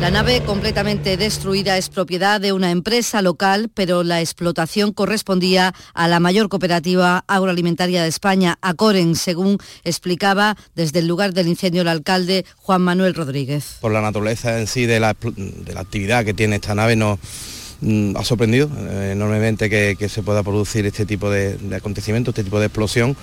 [0.00, 6.08] La nave completamente destruida es propiedad de una empresa local, pero la explotación correspondía a
[6.08, 11.88] la mayor cooperativa agroalimentaria de España, Acoren, según explicaba desde el lugar del incendio el
[11.88, 13.76] alcalde Juan Manuel Rodríguez.
[13.82, 17.18] Por la naturaleza en sí de la, actividad que tiene esta nave nos
[17.82, 22.44] mm, ha sorprendido eh, enormemente que, se pueda producir este tipo de, de acontecimiento, este
[22.44, 23.18] tipo de explosión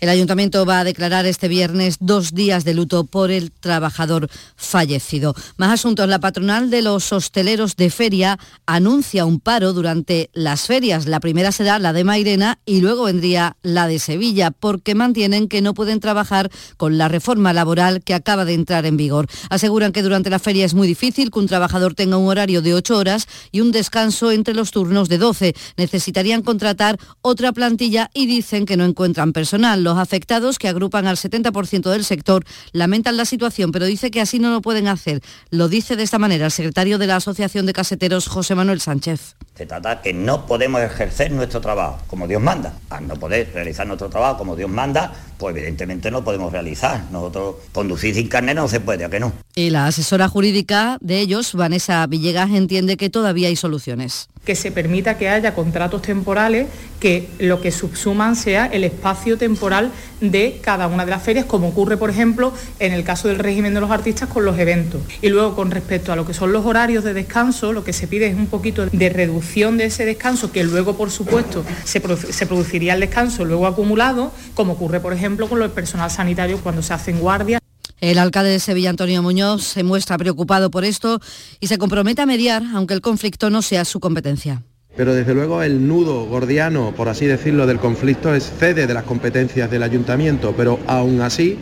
[0.00, 5.34] El ayuntamiento va a declarar este viernes dos días de luto por el trabajador fallecido.
[5.56, 6.08] Más asuntos.
[6.08, 11.06] La patronal de los hosteleros de feria anuncia un paro durante las ferias.
[11.06, 15.62] La primera será la de Mairena y luego vendría la de Sevilla, porque mantienen que
[15.62, 19.26] no pueden trabajar con la reforma laboral que acaba de entrar en vigor.
[19.48, 22.74] Aseguran que durante la feria es muy difícil que un trabajador tenga un horario de
[22.74, 25.54] ocho horas y un descanso entre los turnos de 12.
[25.76, 29.85] Necesitarían contratar otra plantilla y dicen que no encuentran personal.
[29.86, 34.40] Los afectados, que agrupan al 70% del sector, lamentan la situación, pero dice que así
[34.40, 35.20] no lo pueden hacer.
[35.50, 39.36] Lo dice de esta manera el secretario de la Asociación de Caseteros, José Manuel Sánchez.
[39.54, 42.72] Se trata que no podemos ejercer nuestro trabajo como Dios manda.
[42.90, 47.04] Al no poder realizar nuestro trabajo como Dios manda, pues evidentemente no podemos realizar.
[47.10, 49.32] Nosotros conducir sin carne no se puede, ¿a que no?
[49.54, 54.28] Y la asesora jurídica de ellos, Vanessa Villegas, entiende que todavía hay soluciones.
[54.44, 56.68] Que se permita que haya contratos temporales
[57.00, 61.68] que lo que subsuman sea el espacio temporal de cada una de las ferias, como
[61.68, 65.02] ocurre, por ejemplo, en el caso del régimen de los artistas con los eventos.
[65.20, 68.06] Y luego, con respecto a lo que son los horarios de descanso, lo que se
[68.06, 72.00] pide es un poquito de reducción de ese descanso, que luego, por supuesto, se,
[72.32, 76.82] se produciría el descanso luego acumulado, como ocurre, por ejemplo, con el personal sanitario cuando
[76.82, 77.60] se hacen guardias.
[78.00, 81.18] El alcalde de Sevilla, Antonio Muñoz, se muestra preocupado por esto
[81.58, 84.62] y se compromete a mediar, aunque el conflicto no sea su competencia.
[84.96, 89.02] Pero desde luego el nudo gordiano, por así decirlo, del conflicto es cede de las
[89.02, 91.58] competencias del ayuntamiento, pero aún así,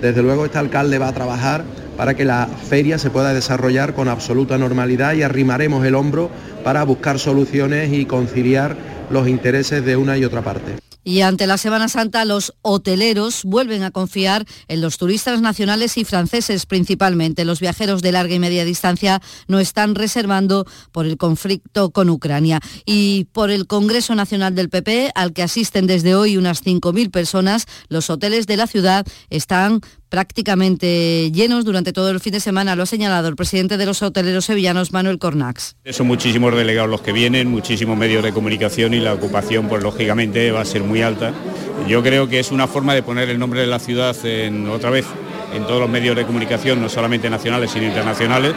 [0.00, 1.64] desde luego este alcalde va a trabajar
[1.96, 6.30] para que la feria se pueda desarrollar con absoluta normalidad y arrimaremos el hombro
[6.62, 8.76] para buscar soluciones y conciliar
[9.10, 10.87] los intereses de una y otra parte.
[11.04, 16.04] Y ante la Semana Santa, los hoteleros vuelven a confiar en los turistas nacionales y
[16.04, 17.44] franceses principalmente.
[17.44, 22.60] Los viajeros de larga y media distancia no están reservando por el conflicto con Ucrania.
[22.84, 27.66] Y por el Congreso Nacional del PP, al que asisten desde hoy unas 5.000 personas,
[27.88, 32.82] los hoteles de la ciudad están prácticamente llenos durante todo el fin de semana, lo
[32.82, 35.76] ha señalado el presidente de los hoteleros sevillanos, Manuel Cornax.
[35.90, 40.50] Son muchísimos delegados los que vienen, muchísimos medios de comunicación y la ocupación, pues lógicamente
[40.50, 41.32] va a ser muy alta.
[41.86, 44.16] Yo creo que es una forma de poner el nombre de la ciudad
[44.70, 45.06] otra vez
[45.54, 48.54] en todos los medios de comunicación, no solamente nacionales, sino internacionales.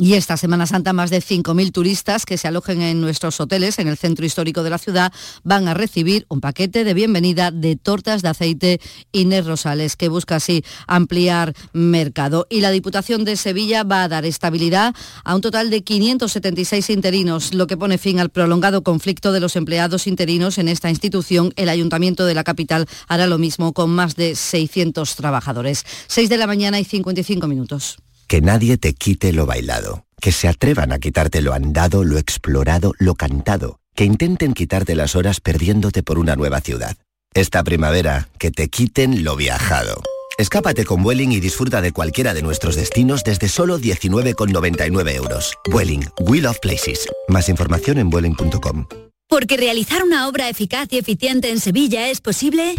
[0.00, 3.88] Y esta Semana Santa más de 5.000 turistas que se alojen en nuestros hoteles en
[3.88, 8.22] el centro histórico de la ciudad van a recibir un paquete de bienvenida de tortas
[8.22, 8.80] de aceite
[9.10, 12.46] Inés Rosales, que busca así ampliar mercado.
[12.48, 14.94] Y la Diputación de Sevilla va a dar estabilidad
[15.24, 19.56] a un total de 576 interinos, lo que pone fin al prolongado conflicto de los
[19.56, 21.52] empleados interinos en esta institución.
[21.56, 25.84] El Ayuntamiento de la capital hará lo mismo con más de 600 trabajadores.
[26.06, 27.98] 6 de la mañana y 55 minutos.
[28.28, 30.04] Que nadie te quite lo bailado.
[30.20, 33.80] Que se atrevan a quitarte lo andado, lo explorado, lo cantado.
[33.94, 36.98] Que intenten quitarte las horas perdiéndote por una nueva ciudad.
[37.32, 40.02] Esta primavera, que te quiten lo viajado.
[40.36, 45.54] Escápate con Vueling y disfruta de cualquiera de nuestros destinos desde solo 19,99 euros.
[45.70, 47.08] Vueling, We Love Places.
[47.28, 49.07] Más información en vueling.com.
[49.28, 52.76] Porque realizar una obra eficaz y eficiente en Sevilla es posible.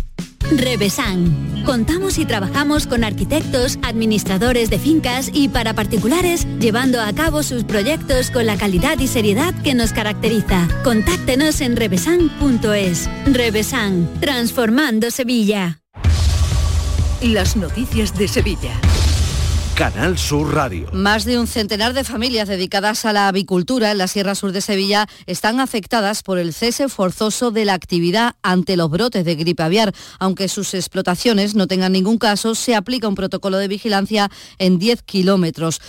[0.51, 1.63] Revesan.
[1.63, 7.65] Contamos y trabajamos con arquitectos, administradores de fincas y para particulares, llevando a cabo sus
[7.65, 10.67] proyectos con la calidad y seriedad que nos caracteriza.
[10.83, 13.07] Contáctenos en revesan.es.
[13.27, 15.81] Revesan, transformando Sevilla.
[17.21, 18.88] Las noticias de Sevilla.
[19.79, 20.89] Canal Sur Radio.
[20.91, 24.59] Más de un centenar de familias dedicadas a la avicultura en la Sierra Sur de
[24.59, 29.63] Sevilla están afectadas por el cese forzoso de la actividad ante los brotes de gripe
[29.63, 29.93] aviar.
[30.19, 35.01] Aunque sus explotaciones no tengan ningún caso, se aplica un protocolo de vigilancia en 10
[35.03, 35.79] kilómetros.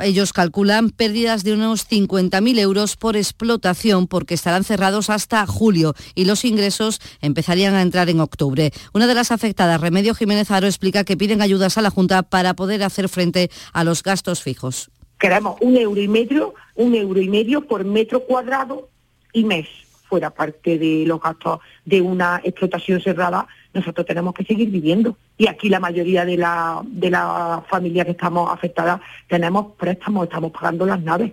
[0.00, 6.24] Ellos calculan pérdidas de unos 50.000 euros por explotación porque estarán cerrados hasta julio y
[6.24, 8.70] los ingresos empezarían a entrar en octubre.
[8.92, 12.54] Una de las afectadas, Remedio Jiménez Aro, explica que piden ayudas a la Junta para
[12.54, 14.90] poder hacer frente a los gastos fijos.
[15.18, 18.88] Queremos un euro y medio, un euro y medio por metro cuadrado
[19.32, 19.66] y mes
[20.10, 25.16] fuera parte de los gastos de una explotación cerrada, nosotros tenemos que seguir viviendo.
[25.38, 30.50] Y aquí la mayoría de la, de las familias que estamos afectadas tenemos préstamos, estamos
[30.50, 31.32] pagando las naves.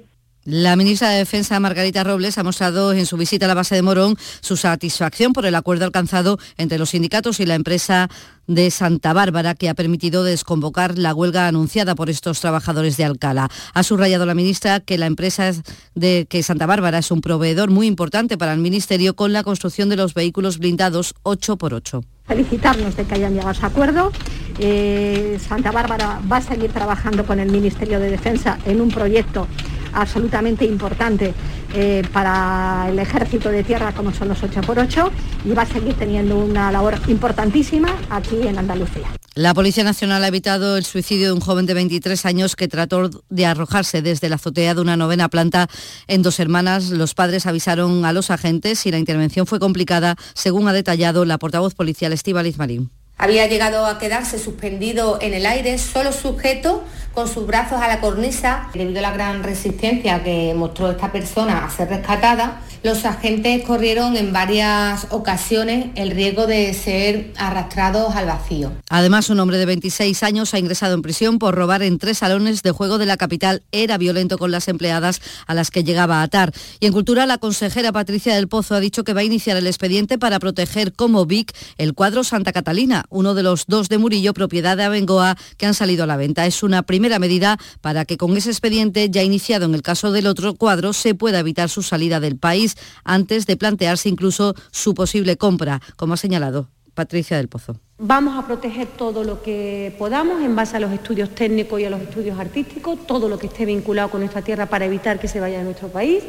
[0.49, 3.81] La ministra de Defensa, Margarita Robles, ha mostrado en su visita a la base de
[3.81, 8.07] Morón su satisfacción por el acuerdo alcanzado entre los sindicatos y la empresa
[8.47, 13.49] de Santa Bárbara, que ha permitido desconvocar la huelga anunciada por estos trabajadores de Alcalá.
[13.73, 15.51] Ha subrayado la ministra que la empresa
[15.95, 19.89] de que Santa Bárbara es un proveedor muy importante para el Ministerio con la construcción
[19.89, 24.11] de los vehículos blindados 8x8 felicitarnos de que hayan llegado a ese acuerdo.
[24.59, 29.47] Eh, Santa Bárbara va a seguir trabajando con el Ministerio de Defensa en un proyecto
[29.93, 31.33] absolutamente importante
[31.73, 35.11] eh, para el ejército de tierra como son los 8x8
[35.45, 39.07] y va a seguir teniendo una labor importantísima aquí en Andalucía.
[39.35, 43.09] La Policía Nacional ha evitado el suicidio de un joven de 23 años que trató
[43.29, 45.67] de arrojarse desde la azotea de una novena planta
[46.07, 46.89] en Dos Hermanas.
[46.89, 51.37] Los padres avisaron a los agentes y la intervención fue complicada, según ha detallado la
[51.37, 52.89] portavoz policial Estíbaliz Marín.
[53.19, 56.83] Había llegado a quedarse suspendido en el aire, solo sujeto
[57.17, 58.69] con sus brazos a la cornisa.
[58.75, 64.15] Debido a la gran resistencia que mostró esta persona a ser rescatada, los agentes corrieron
[64.15, 68.71] en varias ocasiones el riesgo de ser arrastrados al vacío.
[68.89, 72.61] Además, un hombre de 26 años ha ingresado en prisión por robar en tres salones
[72.61, 73.63] de juego de la capital.
[73.71, 76.53] Era violento con las empleadas a las que llegaba a atar.
[76.79, 79.65] Y en Cultura, la consejera Patricia del Pozo ha dicho que va a iniciar el
[79.65, 84.35] expediente para proteger como BIC el cuadro Santa Catalina, uno de los dos de Murillo,
[84.35, 86.45] propiedad de Abengoa, que han salido a la venta.
[86.45, 90.27] Es una primera medida para que con ese expediente ya iniciado en el caso del
[90.27, 95.37] otro cuadro se pueda evitar su salida del país antes de plantearse incluso su posible
[95.37, 97.79] compra, como ha señalado Patricia del Pozo.
[97.99, 101.89] Vamos a proteger todo lo que podamos en base a los estudios técnicos y a
[101.89, 105.39] los estudios artísticos, todo lo que esté vinculado con nuestra tierra para evitar que se
[105.39, 106.23] vaya de nuestro país,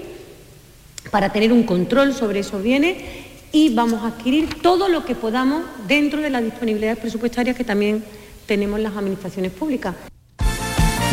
[1.11, 3.03] para tener un control sobre esos bienes
[3.51, 8.05] y vamos a adquirir todo lo que podamos dentro de las disponibilidades presupuestarias que también
[8.47, 9.95] tenemos las administraciones públicas.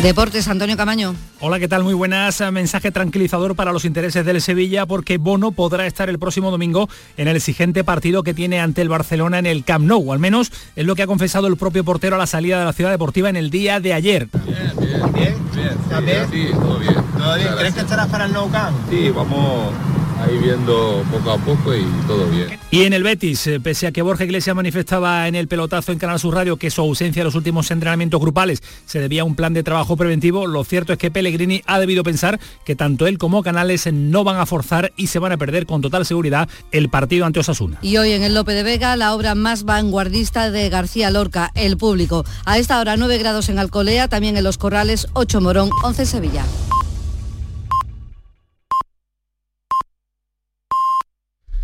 [0.02, 1.14] Deportes, Antonio Camaño.
[1.40, 1.82] Hola, ¿qué tal?
[1.82, 2.40] Muy buenas.
[2.52, 7.28] Mensaje tranquilizador para los intereses del Sevilla porque Bono podrá estar el próximo domingo en
[7.28, 10.12] el exigente partido que tiene ante el Barcelona en el Camp Nou.
[10.12, 12.72] Al menos es lo que ha confesado el propio portero a la salida de la
[12.72, 14.28] ciudad deportiva en el día de ayer.
[14.44, 15.12] Bien, bien.
[15.12, 16.04] ¿Bien?
[16.04, 16.28] bien.
[16.30, 16.94] Sí, todo bien.
[17.16, 17.48] ¿Todo bien?
[17.58, 18.76] ¿Crees que estarás para el Nou Camp?
[18.90, 19.72] Sí, vamos
[20.20, 22.58] ahí viendo poco a poco y todo bien.
[22.70, 25.98] Y en el Betis, eh, pese a que Borja Iglesias manifestaba en el pelotazo en
[25.98, 29.34] Canal Sur Radio que su ausencia en los últimos entrenamientos grupales se debía a un
[29.34, 33.18] plan de trabajo preventivo, lo cierto es que Pellegrini ha debido pensar que tanto él
[33.18, 36.88] como Canales no van a forzar y se van a perder con total seguridad el
[36.88, 37.78] partido ante Osasuna.
[37.82, 41.76] Y hoy en el Lope de Vega, la obra más vanguardista de García Lorca, El
[41.76, 42.24] Público.
[42.44, 46.44] A esta hora 9 grados en Alcolea, también en Los Corrales, 8 Morón, 11 Sevilla.